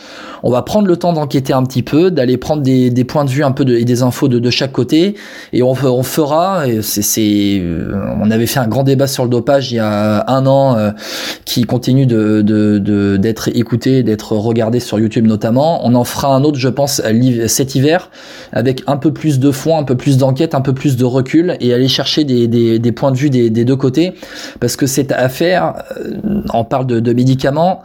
On 0.42 0.50
va 0.50 0.62
prendre 0.62 0.88
le 0.88 0.96
temps 0.96 1.12
d'enquêter 1.12 1.52
un 1.52 1.64
petit 1.64 1.84
peu, 1.84 2.10
d'aller 2.10 2.38
prendre 2.38 2.62
des, 2.62 3.04
points 3.04 3.26
de 3.26 3.30
vue 3.30 3.44
un 3.44 3.52
peu 3.52 3.66
de, 3.66 3.76
et 3.76 3.84
des 3.84 4.04
infos 4.04 4.30
de, 4.30 4.40
de 4.40 4.50
chaque 4.50 4.72
côté, 4.72 5.16
et 5.52 5.64
on, 5.64 5.74
on 5.74 6.04
fera. 6.04 6.64
C'est, 6.82 7.60
euh, 7.60 7.94
on 8.22 8.32
avait 8.32 8.48
fait 8.48 8.60
un 8.60 8.70
grand 8.70 8.84
débat 8.84 9.08
sur 9.08 9.26
le 9.26 9.30
dopage 9.30 9.74
il 9.74 9.76
y 9.76 9.80
a 9.80 10.24
un 10.30 10.46
an, 10.46 10.78
euh, 10.78 10.92
qui 11.44 11.64
continue 11.64 12.06
de- 12.06 13.18
d'être 13.18 13.50
écouté, 13.54 14.04
d'être 14.04 14.32
regardé 14.38 14.61
sur 14.80 15.00
YouTube 15.00 15.26
notamment. 15.26 15.86
On 15.86 15.96
en 15.96 16.04
fera 16.04 16.34
un 16.34 16.44
autre, 16.44 16.58
je 16.58 16.70
pense, 16.70 17.02
cet 17.48 17.76
hiver, 17.76 18.10
avec 18.52 18.84
un 18.88 18.98
peu 18.98 19.14
plus 19.14 19.40
de 19.40 19.52
fond, 19.52 19.78
un 19.78 19.84
peu 19.84 19.96
plus 19.96 20.18
d'enquête, 20.18 20.56
un 20.56 20.62
peu 20.62 20.74
plus 20.74 20.98
de 20.98 21.06
recul, 21.06 21.58
et 21.60 21.74
aller 21.74 21.88
chercher 21.88 22.24
des, 22.24 22.48
des, 22.48 22.92
points 22.92 23.12
de 23.12 23.18
vue 23.18 23.30
des, 23.30 23.50
des 23.50 23.66
deux 23.66 23.76
côtés, 23.76 24.14
parce 24.60 24.76
que 24.76 24.86
cette 24.86 25.12
affaire, 25.12 25.84
euh, 25.98 26.42
on 26.54 26.64
parle 26.64 26.86
de 26.86 27.14
médicaments, 27.14 27.82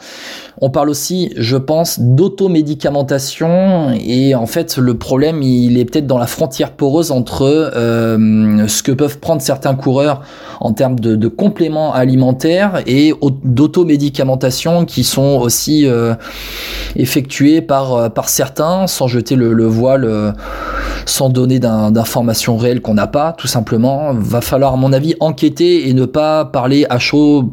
on 0.61 0.71
parle 0.71 0.89
aussi, 0.89 1.33
je 1.37 1.57
pense, 1.57 2.01
d'automédicamentation, 2.01 3.91
et 3.93 4.35
en 4.35 4.47
fait, 4.47 4.79
le 4.79 4.97
problème, 4.97 5.43
il 5.43 5.79
est 5.79 5.85
peut-être 5.85 6.07
dans 6.07 6.19
la 6.19 6.27
frontière 6.27 6.71
poreuse 6.73 7.11
entre 7.11 7.43
euh, 7.43 8.67
ce 8.67 8.83
que 8.83 8.93
peuvent 8.93 9.19
prendre 9.19 9.43
certains 9.43 9.75
coureurs 9.75 10.23
en 10.61 10.73
termes 10.73 10.99
de, 10.99 11.29
compléments 11.29 11.93
alimentaires 11.93 12.83
et 12.87 13.13
au- 13.21 13.31
d'automédicamentation 13.31 14.85
qui 14.87 15.05
sont 15.05 15.39
aussi 15.43 15.87
euh, 15.87 16.15
effectués 16.97 17.61
par, 17.61 17.95
euh, 17.95 18.09
par 18.09 18.29
certains 18.29 18.87
sans 18.87 19.09
jeter 19.09 19.37
le, 19.37 19.53
le 19.53 19.67
voile, 19.67 20.05
euh, 20.05 20.33
sans 21.05 21.29
donner 21.29 21.59
d'informations 21.59 22.57
réelles 22.57 22.81
qu'on 22.81 22.95
n'a 22.95 23.07
pas, 23.07 23.33
tout 23.33 23.47
simplement. 23.47 24.15
Va 24.15 24.41
falloir, 24.41 24.73
à 24.73 24.77
mon 24.77 24.93
avis, 24.93 25.15
enquêter 25.21 25.89
et 25.89 25.93
ne 25.93 26.07
pas 26.07 26.45
parler 26.47 26.87
à 26.89 26.99
chaud 26.99 27.53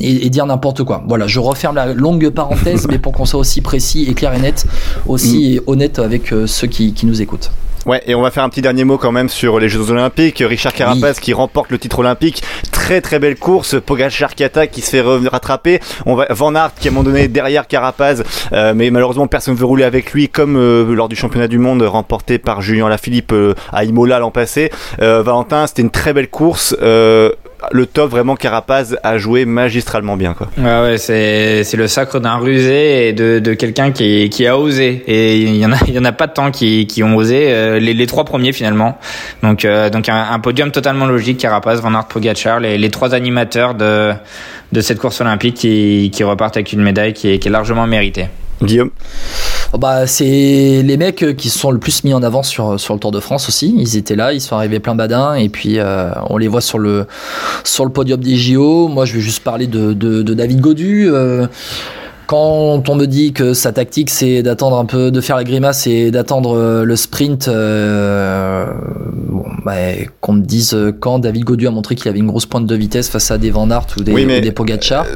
et, 0.00 0.26
et 0.26 0.30
dire 0.30 0.46
n'importe 0.46 0.82
quoi. 0.84 1.04
Voilà, 1.08 1.26
je 1.26 1.40
referme 1.40 1.76
la 1.76 1.92
longue 1.92 2.30
parenthèse, 2.30 2.86
mais 2.90 2.98
pour 2.98 3.12
qu'on 3.12 3.24
soit 3.24 3.40
aussi 3.40 3.60
précis 3.60 4.06
et 4.08 4.14
clair 4.14 4.34
et 4.34 4.40
net, 4.40 4.66
aussi 5.06 5.60
honnête 5.66 5.98
avec 5.98 6.32
euh, 6.32 6.46
ceux 6.46 6.66
qui, 6.66 6.94
qui 6.94 7.06
nous 7.06 7.22
écoutent. 7.22 7.50
Ouais, 7.86 8.02
et 8.06 8.14
on 8.14 8.22
va 8.22 8.30
faire 8.30 8.44
un 8.44 8.48
petit 8.48 8.62
dernier 8.62 8.84
mot 8.84 8.96
quand 8.96 9.12
même 9.12 9.28
sur 9.28 9.60
les 9.60 9.68
Jeux 9.68 9.90
Olympiques. 9.90 10.42
Richard 10.46 10.72
Carapaz 10.72 11.20
qui 11.20 11.34
remporte 11.34 11.70
le 11.70 11.78
titre 11.78 11.98
olympique. 11.98 12.42
Très 12.72 13.02
très 13.02 13.18
belle 13.18 13.36
course. 13.36 13.76
Pogacar 13.78 14.34
qui 14.34 14.42
attaque, 14.42 14.70
qui 14.70 14.80
se 14.80 14.90
fait 14.90 15.02
rattraper. 15.02 15.80
On 16.06 16.14
va 16.14 16.26
Van 16.30 16.54
Aert 16.54 16.72
qui 16.80 16.88
à 16.88 16.90
un 16.90 16.94
moment 16.94 17.04
donné 17.04 17.28
derrière 17.28 17.66
Carapaz, 17.66 18.22
euh, 18.52 18.72
mais 18.74 18.90
malheureusement 18.90 19.26
personne 19.26 19.52
ne 19.52 19.58
veut 19.58 19.66
rouler 19.66 19.84
avec 19.84 20.12
lui 20.12 20.30
comme 20.30 20.56
euh, 20.56 20.94
lors 20.94 21.10
du 21.10 21.16
championnat 21.16 21.46
du 21.46 21.58
monde 21.58 21.82
remporté 21.82 22.38
par 22.38 22.62
Julien 22.62 22.88
Lafilippe 22.88 23.34
à 23.70 23.84
Imola 23.84 24.18
l'an 24.18 24.30
passé. 24.30 24.70
Valentin, 24.98 25.66
c'était 25.66 25.82
une 25.82 25.90
très 25.90 26.14
belle 26.14 26.30
course. 26.30 26.74
Euh, 26.80 27.32
le 27.72 27.86
top 27.86 28.10
vraiment 28.10 28.36
Carapaz 28.36 28.96
a 29.02 29.18
joué 29.18 29.44
magistralement 29.44 30.16
bien 30.16 30.34
quoi. 30.34 30.48
Ouais, 30.58 30.90
ouais, 30.90 30.98
c'est 30.98 31.64
c'est 31.64 31.76
le 31.76 31.88
sacre 31.88 32.20
d'un 32.20 32.36
rusé 32.36 33.08
et 33.08 33.12
de, 33.12 33.38
de 33.38 33.54
quelqu'un 33.54 33.92
qui 33.92 34.28
qui 34.30 34.46
a 34.46 34.58
osé 34.58 35.02
et 35.06 35.38
il 35.38 35.56
y 35.56 35.66
en 35.66 35.72
a 35.72 35.76
il 35.86 35.94
y 35.94 35.98
en 35.98 36.04
a 36.04 36.12
pas 36.12 36.26
de 36.26 36.32
temps 36.32 36.50
qui 36.50 36.86
qui 36.86 37.02
ont 37.02 37.16
osé 37.16 37.48
euh, 37.52 37.78
les, 37.78 37.94
les 37.94 38.06
trois 38.06 38.24
premiers 38.24 38.52
finalement 38.52 38.98
donc 39.42 39.64
euh, 39.64 39.90
donc 39.90 40.08
un, 40.08 40.26
un 40.30 40.38
podium 40.40 40.70
totalement 40.70 41.06
logique 41.06 41.38
Carapaz 41.38 41.80
Van 41.80 41.94
Aert 41.94 42.06
Pogacar 42.06 42.60
les, 42.60 42.78
les 42.78 42.90
trois 42.90 43.14
animateurs 43.14 43.74
de 43.74 44.12
de 44.72 44.80
cette 44.80 44.98
course 44.98 45.20
olympique 45.20 45.54
qui 45.54 46.10
qui 46.12 46.24
repartent 46.24 46.56
avec 46.56 46.72
une 46.72 46.82
médaille 46.82 47.12
qui 47.12 47.30
est 47.32 47.38
qui 47.38 47.48
est 47.48 47.50
largement 47.50 47.86
méritée. 47.86 48.26
Guillaume? 48.62 48.90
Oh 49.74 49.76
Bah, 49.76 50.06
c'est 50.06 50.82
les 50.84 50.96
mecs 50.96 51.24
euh, 51.24 51.32
qui 51.32 51.50
sont 51.50 51.72
le 51.72 51.80
plus 51.80 52.04
mis 52.04 52.14
en 52.14 52.22
avant 52.22 52.44
sur, 52.44 52.78
sur 52.78 52.94
le 52.94 53.00
Tour 53.00 53.10
de 53.10 53.18
France 53.18 53.48
aussi. 53.48 53.74
Ils 53.76 53.96
étaient 53.96 54.14
là, 54.14 54.32
ils 54.32 54.40
sont 54.40 54.54
arrivés 54.54 54.78
plein 54.78 54.94
badin 54.94 55.34
et 55.34 55.48
puis 55.48 55.80
euh, 55.80 56.12
on 56.30 56.36
les 56.36 56.46
voit 56.46 56.60
sur 56.60 56.78
le, 56.78 57.06
sur 57.64 57.84
le 57.84 57.90
podium 57.90 58.20
des 58.20 58.36
JO. 58.36 58.86
Moi, 58.86 59.04
je 59.04 59.14
vais 59.14 59.20
juste 59.20 59.42
parler 59.42 59.66
de, 59.66 59.92
de, 59.92 60.22
David 60.22 60.60
Godu. 60.60 61.08
Euh, 61.08 61.48
quand 62.26 62.88
on 62.88 62.94
me 62.94 63.06
dit 63.06 63.32
que 63.32 63.54
sa 63.54 63.72
tactique 63.72 64.10
c'est 64.10 64.42
d'attendre 64.42 64.78
un 64.78 64.84
peu, 64.84 65.10
de 65.10 65.20
faire 65.20 65.36
la 65.36 65.44
grimace 65.44 65.86
et 65.86 66.10
d'attendre 66.10 66.56
euh, 66.56 66.84
le 66.84 66.96
sprint, 66.96 67.48
euh, 67.48 68.66
bon, 69.28 69.44
bah, 69.64 69.74
qu'on 70.20 70.34
me 70.34 70.42
dise 70.42 70.74
euh, 70.74 70.92
quand 70.92 71.18
David 71.18 71.44
Godu 71.44 71.66
a 71.66 71.70
montré 71.70 71.94
qu'il 71.94 72.08
avait 72.08 72.18
une 72.18 72.26
grosse 72.26 72.46
pointe 72.46 72.66
de 72.66 72.74
vitesse 72.74 73.08
face 73.08 73.30
à 73.30 73.38
des 73.38 73.50
Van 73.50 73.70
Aert 73.70 73.86
ou 73.98 74.02
des, 74.02 74.12
Oui, 74.12 74.26
mais, 74.26 74.38
ou 74.38 74.40
des 74.40 74.52
Pogacar. 74.52 75.06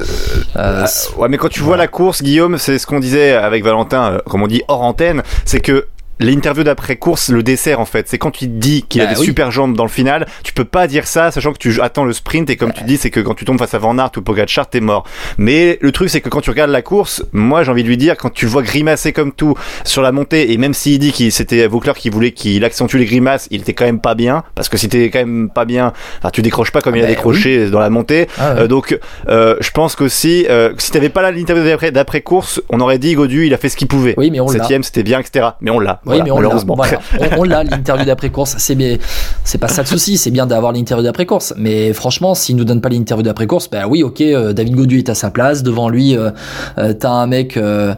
Euh, 0.55 0.85
Ouais, 1.17 1.27
mais 1.29 1.37
quand 1.37 1.49
tu 1.49 1.61
vois 1.61 1.77
la 1.77 1.87
course, 1.87 2.21
Guillaume, 2.21 2.57
c'est 2.57 2.77
ce 2.77 2.87
qu'on 2.87 2.99
disait 2.99 3.33
avec 3.33 3.63
Valentin, 3.63 4.19
comme 4.29 4.41
on 4.41 4.47
dit 4.47 4.61
hors 4.67 4.81
antenne, 4.81 5.23
c'est 5.45 5.59
que 5.59 5.85
l'interview 6.19 6.63
d'après 6.63 6.95
course, 6.97 7.29
le 7.29 7.43
dessert 7.43 7.79
en 7.79 7.85
fait, 7.85 8.07
c'est 8.09 8.17
quand 8.17 8.31
tu 8.31 8.47
dis 8.47 8.83
qu'il 8.83 9.01
a 9.01 9.05
Bah 9.05 9.13
des 9.13 9.19
oui. 9.19 9.25
super 9.25 9.51
jambes 9.51 9.75
dans 9.75 9.83
le 9.83 9.89
final, 9.89 10.25
tu 10.43 10.53
peux 10.53 10.65
pas 10.65 10.87
dire 10.87 11.07
ça, 11.07 11.31
sachant 11.31 11.53
que 11.53 11.57
tu 11.57 11.81
attends 11.81 12.05
le 12.05 12.13
sprint 12.13 12.49
et 12.49 12.57
comme 12.57 12.73
tu 12.73 12.83
dis, 12.83 12.97
c'est 12.97 13.09
que 13.09 13.19
quand 13.19 13.33
tu 13.33 13.45
tombes 13.45 13.59
face 13.59 13.73
à 13.73 13.77
Van 13.77 13.97
Aert 13.97 14.11
ou 14.17 14.21
Pogacar, 14.21 14.69
t'es 14.69 14.81
mort. 14.81 15.05
Mais 15.37 15.77
le 15.81 15.91
truc, 15.91 16.09
c'est 16.09 16.21
que 16.21 16.29
quand 16.29 16.41
tu 16.41 16.49
regardes 16.49 16.71
la 16.71 16.81
course, 16.81 17.23
moi 17.31 17.63
j'ai 17.63 17.71
envie 17.71 17.83
de 17.83 17.87
lui 17.87 17.97
dire, 17.97 18.17
quand 18.17 18.29
tu 18.31 18.45
le 18.45 18.51
vois 18.51 18.63
grimacer 18.63 19.13
comme 19.13 19.31
tout 19.31 19.55
sur 19.83 20.01
la 20.01 20.11
montée, 20.11 20.51
et 20.51 20.57
même 20.57 20.73
s'il 20.73 20.99
dit 20.99 21.11
qu'il 21.11 21.31
c'était 21.31 21.67
Vauclair 21.67 21.95
qui 21.95 22.09
voulait 22.09 22.31
qu'il 22.31 22.63
accentue 22.65 22.97
les 22.97 23.05
grimaces, 23.05 23.47
il 23.51 23.61
était 23.61 23.73
quand 23.73 23.85
même 23.85 24.01
pas 24.01 24.15
bien, 24.15 24.43
parce 24.55 24.69
que 24.69 24.77
si 24.77 24.89
t'es 24.89 25.09
quand 25.09 25.19
même 25.19 25.49
pas 25.49 25.65
bien, 25.65 25.93
enfin, 26.19 26.29
tu 26.31 26.41
décroches 26.41 26.71
pas 26.71 26.81
comme 26.81 26.95
il 26.95 26.99
a 26.99 27.03
bah, 27.03 27.09
décroché 27.13 27.69
dans 27.69 27.79
la 27.79 27.89
montée. 27.89 28.27
Ah 28.37 28.53
ouais. 28.53 28.61
Euh, 28.61 28.67
donc, 28.67 28.97
euh, 29.29 29.55
je 29.61 29.71
pense 29.71 29.95
qu'aussi, 29.95 30.45
euh, 30.49 30.73
si 30.77 30.91
t'avais 30.91 31.09
pas 31.09 31.31
l'interview 31.31 31.63
d'après, 31.63 31.91
d'après 31.91 32.21
course, 32.21 32.61
on 32.69 32.79
aurait 32.79 32.99
dit 32.99 33.13
Godu, 33.13 33.45
il 33.45 33.53
a 33.53 33.57
fait 33.57 33.69
ce 33.69 33.77
qu'il 33.77 33.87
pouvait. 33.87 34.15
Oui, 34.17 34.31
mais 34.31 34.39
on 34.39 34.47
l'a. 34.47 34.53
Septième, 34.59 34.83
c'était 34.83 35.03
bien, 35.03 35.19
etc. 35.19 35.49
Mais 35.61 35.71
on 35.71 35.79
l'a. 35.79 36.01
Oui, 36.09 36.21
mais 36.23 36.31
on 36.31 36.39
l'a. 36.39 36.49
Voilà. 36.65 36.99
On, 37.37 37.39
on 37.39 37.43
l'a 37.43 37.63
l'interview 37.63 38.05
d'après 38.05 38.29
course. 38.29 38.55
C'est 38.57 38.75
bien, 38.75 38.97
c'est 39.43 39.57
pas 39.57 39.67
ça 39.67 39.81
le 39.81 39.87
souci. 39.87 40.17
C'est 40.17 40.31
bien 40.31 40.45
d'avoir 40.45 40.71
l'interview 40.71 41.03
d'après 41.03 41.25
course. 41.25 41.53
Mais 41.57 41.93
franchement, 41.93 42.35
s'il 42.35 42.55
nous 42.55 42.63
donne 42.63 42.81
pas 42.81 42.89
l'interview 42.89 43.23
d'après 43.23 43.47
course, 43.47 43.69
ben 43.69 43.85
oui, 43.87 44.03
ok. 44.03 44.21
euh, 44.21 44.53
David 44.53 44.75
Godu 44.75 44.97
est 44.99 45.09
à 45.09 45.15
sa 45.15 45.29
place. 45.31 45.63
Devant 45.63 45.89
lui, 45.89 46.17
euh, 46.17 46.31
euh, 46.77 46.93
t'as 46.93 47.11
un 47.11 47.27
mec, 47.27 47.57
euh, 47.57 47.93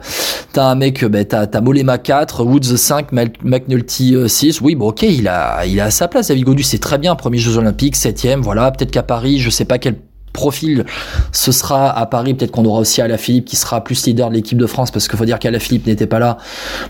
T'as 0.54 0.66
un 0.66 0.76
mec, 0.76 1.06
bah, 1.06 1.24
t'as, 1.24 1.48
t'as 1.48 1.62
Molema 1.62 1.98
4, 1.98 2.44
Woods 2.44 2.76
5, 2.76 3.12
McNulty 3.44 4.16
6. 4.28 4.60
Oui, 4.62 4.76
bon, 4.76 4.90
ok, 4.90 5.04
il 5.04 5.28
a, 5.28 5.66
il 5.66 5.80
a 5.80 5.92
sa 5.92 6.08
place. 6.08 6.28
David 6.28 6.44
Godu, 6.46 6.64
c'est 6.64 6.80
très 6.80 6.98
bien. 6.98 7.16
Premier 7.16 7.38
Jeux 7.38 7.58
Olympiques, 7.58 7.96
septième, 7.96 8.42
voilà. 8.42 8.72
Peut-être 8.72 8.92
qu'à 8.92 9.04
Paris, 9.04 9.40
je 9.40 9.50
sais 9.50 9.66
pas 9.66 9.78
quel 9.78 9.96
profil 10.32 10.86
ce 11.32 11.52
sera 11.52 11.90
à 11.90 12.06
Paris. 12.06 12.34
Peut-être 12.34 12.52
qu'on 12.52 12.66
aura 12.66 12.80
aussi 12.80 13.02
à 13.02 13.18
Philippe 13.18 13.46
qui 13.46 13.56
sera 13.56 13.84
plus 13.84 14.06
leader 14.06 14.30
de 14.30 14.36
l'équipe 14.36 14.58
de 14.58 14.66
France 14.66 14.92
parce 14.92 15.08
qu'il 15.08 15.18
faut 15.18 15.26
dire 15.26 15.40
qu'Ala 15.40 15.60
Philippe 15.60 15.88
n'était 15.88 16.08
pas 16.08 16.20
là. 16.20 16.38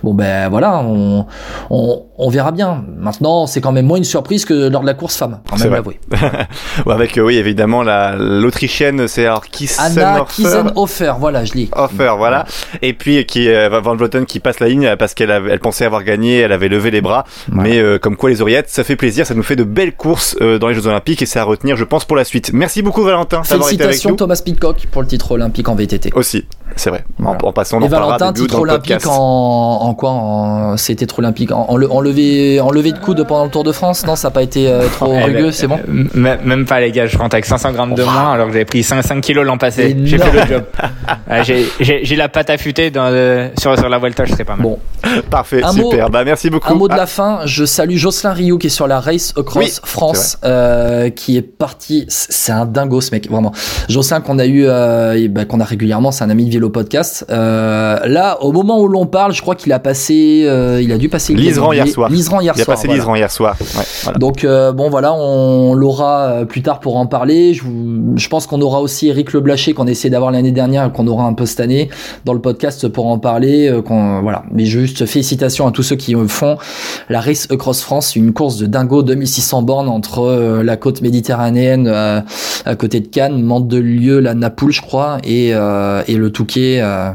Bon 0.03 0.13
ben 0.13 0.49
voilà 0.49 0.79
on, 0.79 1.25
on, 1.69 2.03
on 2.17 2.29
verra 2.29 2.51
bien. 2.51 2.83
Maintenant 2.97 3.47
c'est 3.47 3.61
quand 3.61 3.71
même 3.71 3.85
moins 3.85 3.97
une 3.97 4.03
surprise 4.03 4.45
que 4.45 4.69
lors 4.69 4.81
de 4.81 4.87
la 4.87 4.93
course 4.93 5.15
femme 5.15 5.39
quand 5.49 5.57
même 5.59 5.71
l'avouer 5.71 5.99
avec 6.87 7.19
oui 7.21 7.37
évidemment 7.37 7.83
la 7.83 8.15
l'autrichienne 8.15 9.07
c'est 9.07 9.25
alors 9.25 9.43
Anna 9.79 10.25
Kiesenhofer 10.29 11.13
voilà 11.19 11.45
je 11.45 11.53
lis 11.53 11.69
Hofer 11.73 12.13
voilà. 12.17 12.45
Et 12.81 12.93
puis 12.93 13.25
qui 13.25 13.49
euh, 13.49 13.79
Van 13.81 13.95
Vleuten 13.95 14.25
qui 14.25 14.39
passe 14.39 14.59
la 14.59 14.67
ligne 14.67 14.95
parce 14.97 15.13
qu'elle 15.13 15.31
elle 15.31 15.59
pensait 15.59 15.85
avoir 15.85 16.03
gagné 16.03 16.39
elle 16.39 16.51
avait 16.51 16.69
levé 16.69 16.91
les 16.91 17.01
bras. 17.01 17.25
Mais 17.51 17.79
euh, 17.79 17.97
comme 17.97 18.15
quoi 18.15 18.29
les 18.29 18.41
oreillettes 18.41 18.69
ça 18.69 18.83
fait 18.83 18.95
plaisir 18.95 19.25
ça 19.25 19.33
nous 19.33 19.43
fait 19.43 19.55
de 19.55 19.63
belles 19.63 19.95
courses 19.95 20.35
euh, 20.41 20.59
dans 20.59 20.67
les 20.67 20.75
Jeux 20.75 20.87
Olympiques 20.87 21.21
et 21.21 21.25
c'est 21.25 21.39
à 21.39 21.43
retenir 21.43 21.75
je 21.75 21.83
pense 21.83 22.05
pour 22.05 22.17
la 22.17 22.23
suite. 22.23 22.51
Merci 22.53 22.81
beaucoup 22.81 23.03
Valentin 23.03 23.30
Félicitations 23.43 24.15
Thomas 24.15 24.41
Pitcock 24.43 24.87
pour 24.91 25.01
le 25.01 25.07
titre 25.07 25.31
olympique 25.31 25.67
en 25.69 25.75
VTT. 25.75 26.11
Aussi, 26.15 26.45
c'est 26.75 26.89
vrai. 26.89 27.03
En, 27.23 27.35
passant, 27.51 27.77
on 27.77 27.85
Et 27.85 27.87
Valentin, 27.87 28.33
titre 28.33 28.59
olympique 28.59 29.05
en, 29.05 29.79
en, 29.81 29.93
quoi 29.93 30.75
C'était 30.77 31.05
trop 31.05 31.19
olympique 31.19 31.51
en, 31.51 31.65
en, 31.69 31.99
levé, 31.99 32.59
en 32.59 32.71
levé 32.71 32.91
de 32.91 32.97
coude 32.97 33.25
pendant 33.27 33.45
le 33.45 33.51
Tour 33.51 33.63
de 33.63 33.71
France? 33.71 34.05
Non, 34.05 34.15
ça 34.15 34.27
n'a 34.27 34.31
pas 34.31 34.43
été 34.43 34.67
euh, 34.67 34.87
trop 34.87 35.13
eh, 35.13 35.23
rugueux, 35.23 35.51
c'est 35.51 35.67
bon? 35.67 35.79
Même 36.13 36.65
pas 36.65 36.79
les 36.79 36.91
gars, 36.91 37.07
je 37.07 37.17
rentre 37.17 37.35
avec 37.35 37.45
500 37.45 37.71
grammes 37.71 37.95
de 37.95 38.03
moins 38.03 38.33
alors 38.33 38.47
que 38.47 38.53
j'avais 38.53 38.65
pris 38.65 38.83
5, 38.83 39.01
5 39.01 39.21
kilos 39.21 39.45
l'an 39.45 39.57
passé. 39.57 39.95
J'ai 40.03 40.17
fait 40.17 40.31
le 40.31 40.47
job. 40.47 40.63
j'ai 41.79 42.15
la 42.15 42.29
pâte 42.29 42.49
affûtée 42.49 42.91
dans, 42.91 43.09
sur, 43.57 43.77
sur 43.77 43.89
la 43.89 43.99
Vuelta, 43.99 44.25
je 44.25 44.33
sais 44.33 44.45
pas 44.45 44.55
mal. 44.55 44.63
Bon. 44.63 44.79
Parfait, 45.29 45.61
super. 45.73 46.09
bah, 46.09 46.23
merci 46.23 46.49
beaucoup. 46.49 46.71
Un 46.71 46.75
mot 46.75 46.87
de 46.87 46.95
la 46.95 47.03
ah. 47.03 47.07
fin, 47.07 47.39
je 47.45 47.65
salue 47.65 47.95
Jocelyn 47.95 48.33
Rioux 48.33 48.57
qui 48.57 48.67
est 48.67 48.71
sur 48.71 48.87
la 48.87 48.99
Race 48.99 49.33
Across 49.35 49.81
France, 49.83 50.37
euh, 50.43 51.09
qui 51.09 51.37
est 51.37 51.41
parti. 51.41 52.05
C'est 52.07 52.51
un 52.51 52.65
dingo 52.65 53.01
ce 53.01 53.11
mec 53.11 53.29
vraiment. 53.29 53.51
Jocelyn 53.89 54.21
qu'on 54.21 54.39
a 54.39 54.45
eu, 54.45 54.65
euh, 54.67 55.27
bah, 55.29 55.45
qu'on 55.45 55.59
a 55.59 55.65
régulièrement, 55.65 56.11
c'est 56.11 56.23
un 56.23 56.29
ami 56.29 56.45
de 56.45 56.51
Vélo 56.61 56.69
Podcast. 56.69 57.25
Euh, 57.31 57.97
là, 58.05 58.37
au 58.43 58.51
moment 58.51 58.79
où 58.79 58.87
l'on 58.87 59.07
parle, 59.07 59.33
je 59.33 59.41
crois 59.41 59.55
qu'il 59.55 59.73
a 59.73 59.79
passé, 59.79 60.43
euh, 60.45 60.79
il 60.79 60.91
a 60.91 60.99
dû 60.99 61.09
passer. 61.09 61.33
Liseran 61.33 61.73
hier 61.73 61.87
soir. 61.87 62.07
Liseran 62.07 62.39
hier 62.39 62.53
il 62.55 62.61
a 62.61 62.65
passé 62.65 62.87
voilà. 62.87 63.17
hier 63.17 63.31
soir. 63.31 63.57
Donc 64.19 64.45
bon 64.45 64.89
voilà, 64.91 65.11
on 65.11 65.73
l'aura 65.73 66.45
plus 66.47 66.61
tard 66.61 66.79
pour 66.79 66.97
en 66.97 67.07
parler. 67.07 67.55
Je, 67.55 67.63
je 68.15 68.29
pense 68.29 68.45
qu'on 68.45 68.61
aura 68.61 68.79
aussi 68.79 69.07
Eric 69.07 69.33
Leblaché 69.33 69.73
qu'on 69.73 69.87
a 69.87 69.89
essayé 69.89 70.11
d'avoir 70.11 70.29
l'année 70.29 70.51
dernière 70.51 70.91
qu'on 70.91 71.07
aura 71.07 71.23
un 71.23 71.33
peu 71.33 71.47
cette 71.47 71.61
année 71.61 71.89
dans 72.25 72.33
le 72.33 72.41
podcast 72.41 72.87
pour 72.89 73.07
en 73.07 73.17
parler. 73.17 73.81
Qu'on, 73.83 74.21
voilà, 74.21 74.43
mais 74.51 74.65
juste 74.65 75.07
félicitations 75.07 75.67
à 75.67 75.71
tous 75.71 75.83
ceux 75.83 75.95
qui 75.95 76.15
font 76.27 76.57
la 77.09 77.21
Race 77.21 77.47
Across 77.49 77.81
France, 77.81 78.15
une 78.15 78.33
course 78.33 78.57
de 78.57 78.67
dingo 78.67 79.01
2600 79.01 79.63
bornes 79.63 79.89
entre 79.89 80.61
la 80.61 80.77
côte 80.77 81.01
méditerranéenne 81.01 81.87
à 82.65 82.75
côté 82.75 82.99
de 82.99 83.07
Cannes, 83.07 83.41
Mandelieu, 83.41 84.19
la 84.19 84.33
Napoule, 84.33 84.71
je 84.71 84.81
crois, 84.81 85.17
et, 85.23 85.51
euh, 85.53 86.03
et 86.07 86.15
le 86.15 86.31
Touquet. 86.31 86.50
Euh. 86.57 87.11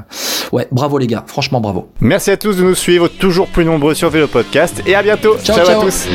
Ouais, 0.52 0.68
bravo 0.70 0.98
les 0.98 1.06
gars, 1.06 1.24
franchement 1.26 1.60
bravo. 1.60 1.88
Merci 2.00 2.30
à 2.30 2.36
tous 2.36 2.56
de 2.56 2.62
nous 2.62 2.74
suivre, 2.74 3.08
toujours 3.08 3.48
plus 3.48 3.64
nombreux 3.64 3.94
sur 3.94 4.10
Vélo 4.10 4.26
Podcast, 4.26 4.82
et 4.86 4.94
à 4.94 5.02
bientôt. 5.02 5.36
ciao, 5.42 5.56
ciao. 5.56 5.80
à 5.80 5.84
tous. 5.84 6.06